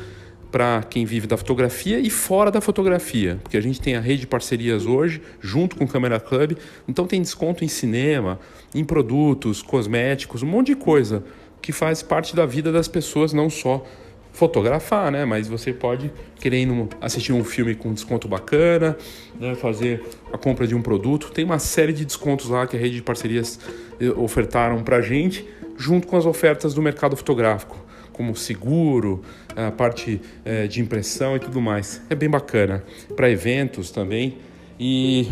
[0.53, 4.21] para quem vive da fotografia e fora da fotografia, porque a gente tem a rede
[4.21, 6.53] de parcerias hoje, junto com o Camera Club,
[6.87, 8.39] então tem desconto em cinema,
[8.73, 11.25] em produtos, cosméticos, um monte de coisa
[11.67, 13.85] que faz parte da vida das pessoas, não só
[14.33, 15.25] fotografar, né?
[15.25, 18.97] Mas você pode querendo assistir um filme com desconto bacana,
[19.41, 19.53] né?
[19.57, 20.01] fazer
[20.33, 21.33] a compra de um produto.
[21.33, 23.59] Tem uma série de descontos lá que a rede de parcerias
[24.01, 25.45] eh, ofertaram para gente,
[25.77, 27.77] junto com as ofertas do mercado fotográfico,
[28.13, 29.23] como seguro,
[29.57, 32.01] a parte é, de impressão e tudo mais.
[32.09, 32.85] É bem bacana
[33.17, 34.39] para eventos também.
[34.79, 35.29] E